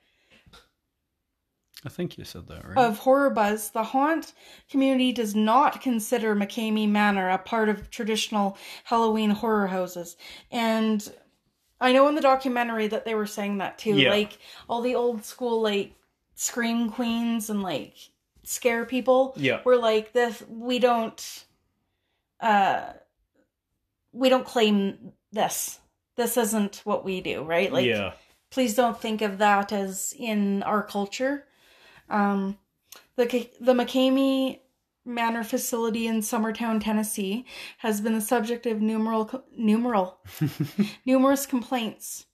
[1.85, 2.77] I think you said that right.
[2.77, 4.33] Of Horror Buzz, the haunt
[4.69, 10.17] community does not consider McKamey Manor a part of traditional Halloween horror houses.
[10.51, 11.09] And
[11.79, 13.95] I know in the documentary that they were saying that too.
[13.95, 14.09] Yeah.
[14.09, 14.37] Like
[14.67, 15.93] all the old school like
[16.35, 17.95] scream queens and like
[18.43, 19.33] scare people.
[19.37, 19.61] Yeah.
[19.63, 20.43] We're like this.
[20.49, 21.45] We don't.
[22.41, 22.93] Uh,
[24.11, 25.79] we don't claim this.
[26.15, 27.71] This isn't what we do, right?
[27.71, 28.13] Like, yeah.
[28.49, 31.45] please don't think of that as in our culture.
[32.09, 32.57] Um,
[33.15, 34.59] the the McKamey
[35.05, 37.45] Manor facility in Summertown, Tennessee,
[37.79, 40.19] has been the subject of numeral numeral
[41.05, 42.25] numerous complaints.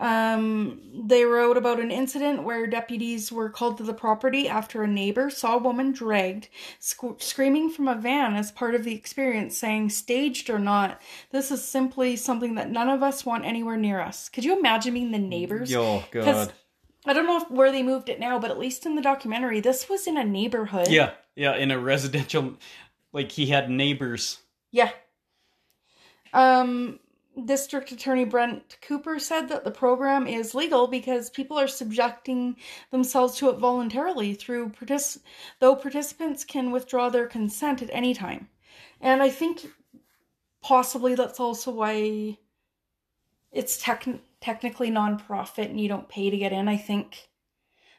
[0.00, 4.86] Um, they wrote about an incident where deputies were called to the property after a
[4.86, 6.48] neighbor saw a woman dragged,
[6.78, 11.02] sc- screaming from a van as part of the experience, saying, staged or not,
[11.32, 14.30] this is simply something that none of us want anywhere near us.
[14.30, 15.74] Could you imagine being the neighbors?
[15.74, 16.54] Oh Because god.
[17.06, 19.60] I don't know if, where they moved it now, but at least in the documentary,
[19.60, 20.88] this was in a neighborhood.
[20.88, 22.54] Yeah, yeah, in a residential
[23.12, 24.38] like he had neighbors.
[24.70, 24.90] Yeah.
[26.32, 27.00] Um,
[27.44, 32.56] District Attorney Brent Cooper said that the program is legal because people are subjecting
[32.90, 35.20] themselves to it voluntarily through partic-
[35.58, 38.48] though participants can withdraw their consent at any time.
[39.00, 39.66] And I think
[40.62, 42.38] possibly that's also why
[43.52, 44.06] it's tech-
[44.40, 46.68] technically nonprofit and you don't pay to get in.
[46.68, 47.28] I think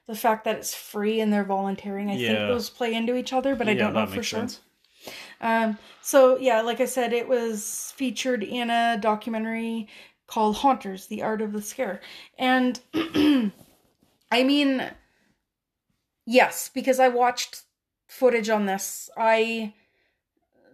[0.07, 3.55] the fact that it's free and they're volunteering, I think those play into each other,
[3.55, 4.47] but I Yeah, don't know for sure.
[5.39, 9.87] Um, so yeah, like I said, it was featured in a documentary
[10.27, 12.01] called Haunters: The Art of the Scare.
[12.37, 14.91] And I mean
[16.25, 17.63] yes, because I watched
[18.07, 19.09] footage on this.
[19.17, 19.73] I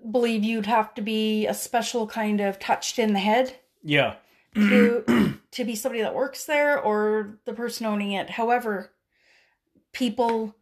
[0.09, 4.15] believe you'd have to be a special kind of touched in the head Yeah.
[4.55, 8.29] to to be somebody that works there or the person owning it.
[8.29, 8.91] However,
[9.93, 10.55] people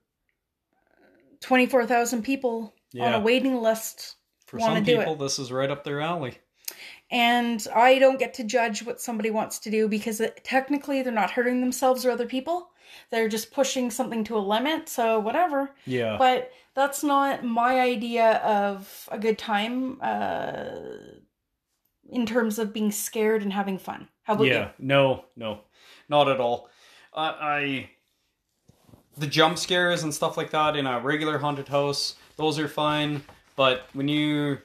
[1.42, 5.20] 24,000 people on a waiting list For some do people it.
[5.20, 6.38] this is right up their alley.
[7.12, 11.12] and I don't get to judge what somebody wants to do because it, technically they're
[11.12, 12.70] not hurting themselves or other people.
[13.12, 15.72] They're just pushing something to a limit, so whatever.
[15.86, 16.16] Yeah.
[16.18, 20.66] But that's not my idea of a good time uh,
[22.10, 24.08] in terms of being scared and having fun.
[24.26, 24.72] How about yeah.
[24.80, 25.62] No, no.
[26.10, 26.70] Not at all.
[27.14, 27.90] I I
[29.18, 33.24] the jump scares and stuff like that in a regular haunted house, those are fine,
[33.56, 34.58] but when you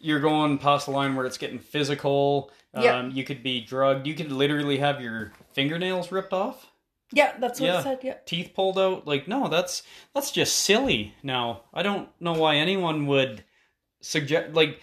[0.00, 3.06] you're going past the line where it's getting physical, um, Yeah.
[3.06, 4.04] you could be drugged.
[4.06, 6.66] You could literally have your fingernails ripped off.
[7.12, 7.78] Yeah, that's what Yeah.
[7.78, 7.98] it said.
[8.02, 8.16] Yeah.
[8.26, 9.82] teeth pulled out like no that's
[10.14, 13.44] that's just silly now i don't know why anyone would
[14.00, 14.80] suggest like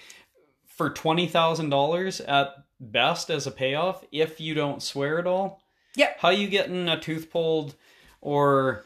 [0.68, 5.62] for $20000 at best as a payoff if you don't swear at all
[5.96, 6.14] Yeah.
[6.20, 7.76] how you getting a tooth pulled
[8.22, 8.86] or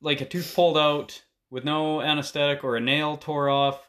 [0.00, 3.88] like a tooth pulled out with no anesthetic or a nail tore off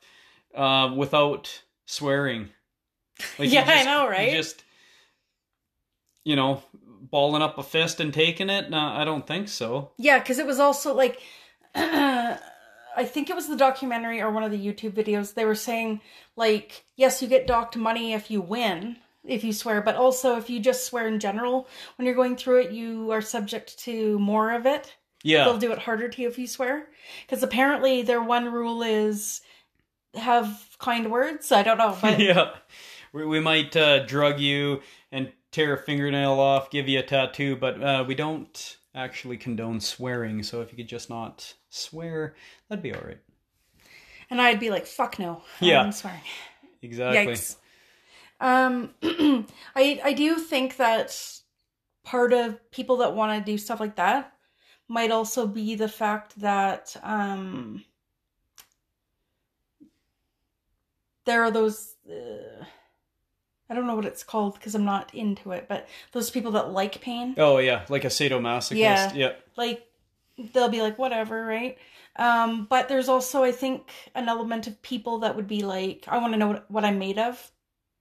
[0.56, 2.49] uh, without swearing
[3.40, 4.32] like you Yeah, I just- know, you right?
[4.32, 4.64] just
[6.26, 10.19] you know balling up a fist and taking it no i don't think so Yeah,
[10.19, 11.22] because it was also like,
[11.76, 15.36] I think it was the documentary or one of the YouTube videos.
[15.36, 16.02] They were saying,
[16.36, 18.98] like, yes, you get docked money if you win,
[19.28, 21.68] if you swear, but also if you just swear in general,
[21.98, 24.95] when you're going through it, you are subject to more of it.
[25.24, 26.88] yeah They'll do it harder to you if you swear.
[27.26, 29.41] Because apparently their one rule is
[30.16, 31.52] have kind words.
[31.52, 32.52] I don't know, but yeah.
[33.14, 34.82] We, we might uh, drug you
[35.12, 39.80] and tear a fingernail off, give you a tattoo, but uh, we don't actually condone
[39.80, 40.41] swearing.
[40.44, 42.36] So if you could just not swear,
[42.70, 43.20] that'd be all right.
[44.30, 45.41] and I'd be like, fuck no.
[45.60, 45.82] Yeah.
[45.82, 46.22] I'm swearing.
[46.82, 47.34] Exactly.
[47.34, 47.56] Yikes.
[48.40, 48.94] Um,
[49.76, 51.20] I I do think that
[52.04, 54.34] part of people that want to do stuff like that
[54.88, 57.84] might also be the fact that um
[61.26, 61.96] there are those.
[62.10, 62.64] Uh,
[63.70, 66.72] I don't know what it's called because I'm not into it, but those people that
[66.72, 68.78] like pain, Oh yeah, like a sadomasochist.
[68.78, 69.14] Yeah.
[69.14, 69.32] Yeah.
[69.58, 69.86] like
[70.54, 71.78] they'll be like whatever, right?
[72.16, 76.18] Um, but there's also I think an element of people that would be like, I
[76.20, 77.52] want to know what, what I'm made of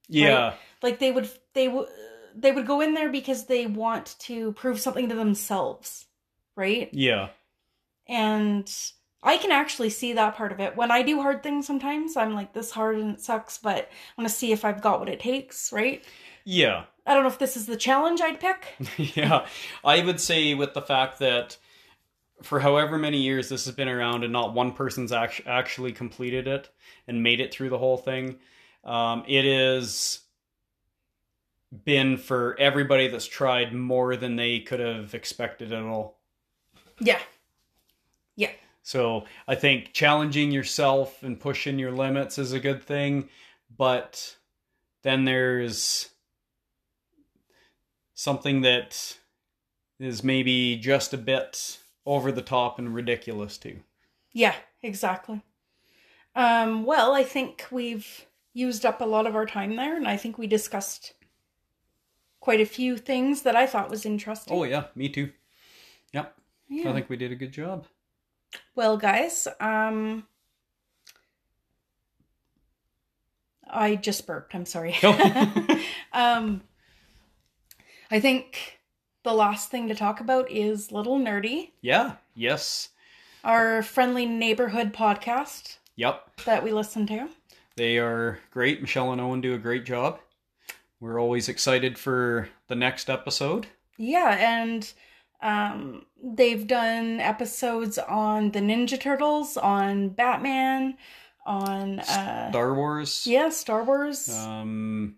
[0.08, 0.54] Yeah.
[0.82, 1.88] like they would they would
[2.34, 6.06] they would go in there because they want to prove something to themselves
[6.54, 7.28] right Yeah.
[8.08, 8.72] and
[9.22, 12.34] i can actually see that part of it when i do hard things sometimes i'm
[12.34, 15.08] like this hard and it sucks but i want to see if i've got what
[15.08, 16.04] it takes right
[16.44, 16.84] Yeah.
[17.06, 18.76] i don't know if this is the challenge i'd pick
[19.16, 19.46] yeah.
[19.84, 21.56] I would say with the fact that
[22.42, 26.46] for however many years this has been around and not one person's act- actually completed
[26.46, 26.68] it
[27.08, 28.36] and made it through the whole thing,
[28.86, 30.20] um, it is
[31.84, 36.18] been for everybody that's tried more than they could have expected at all.
[37.00, 37.18] yeah
[38.36, 38.52] yeah
[38.82, 43.28] So I think challenging yourself and pushing your limits is a good thing,
[43.76, 44.36] but
[45.02, 46.08] then there's
[48.14, 49.18] something that
[49.98, 53.80] is maybe just a bit over the top and ridiculous too.
[54.32, 55.42] Yeah, exactly.
[56.34, 58.26] Um, well, I think we've
[58.56, 61.12] used up a lot of our time there, and I think we discussed
[62.40, 64.56] quite a few things that I thought was interesting.
[64.56, 65.30] Oh yeah, me too.
[66.12, 66.34] Yep.
[66.68, 66.90] yeah.
[66.90, 67.86] I think we did a good job.
[68.74, 70.26] Well, guys, um,
[73.68, 74.54] I just burped.
[74.54, 74.96] I'm sorry.
[75.02, 75.82] Oh.
[76.14, 76.62] um,
[78.10, 78.78] I think
[79.22, 82.14] the last thing to talk about is Little Nerdy, yeah.
[82.34, 82.88] Yes.
[83.44, 86.44] our friendly neighborhood podcast Yep.
[86.46, 87.28] that we listen to.
[87.76, 88.80] They are great.
[88.80, 90.18] Michelle and Owen do a great job.
[90.98, 93.66] We're always excited for the next episode.
[93.98, 94.90] Yeah, and
[95.42, 100.96] um, they've done episodes on the Ninja Turtles, on Batman,
[101.44, 103.26] on uh, Star Wars.
[103.26, 104.34] yeah, Star Wars.
[104.34, 105.16] Um,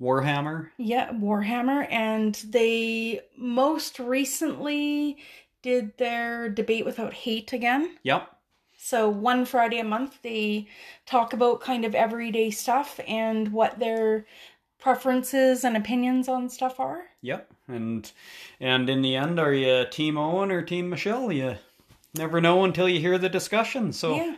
[0.00, 0.70] Warhammer.
[0.78, 5.18] Yeah, Warhammer, and they most recently
[5.62, 7.98] did their debate without hate again.
[8.02, 8.28] Yep.
[8.82, 10.66] So one Friday a month, they
[11.04, 14.24] talk about kind of everyday stuff and what their
[14.78, 17.04] preferences and opinions on stuff are.
[17.20, 17.50] Yep.
[17.68, 18.10] And
[18.58, 21.30] and in the end, are you Team Owen or Team Michelle?
[21.30, 21.56] You
[22.16, 23.92] never know until you hear the discussion.
[23.92, 24.36] So Yeah,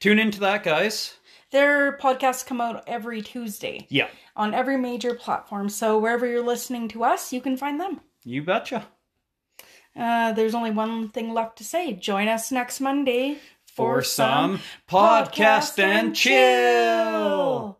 [0.00, 1.16] tune into that, guys.
[1.50, 4.08] their podcasts come out every Tuesday Yeah.
[4.34, 5.68] on every major platform.
[5.68, 8.00] So wherever you're listening to us, you can find them.
[8.24, 8.86] You betcha.
[9.98, 11.92] Uh, there's only one thing left to say.
[11.92, 17.76] Join us next Monday For some podcast and chill.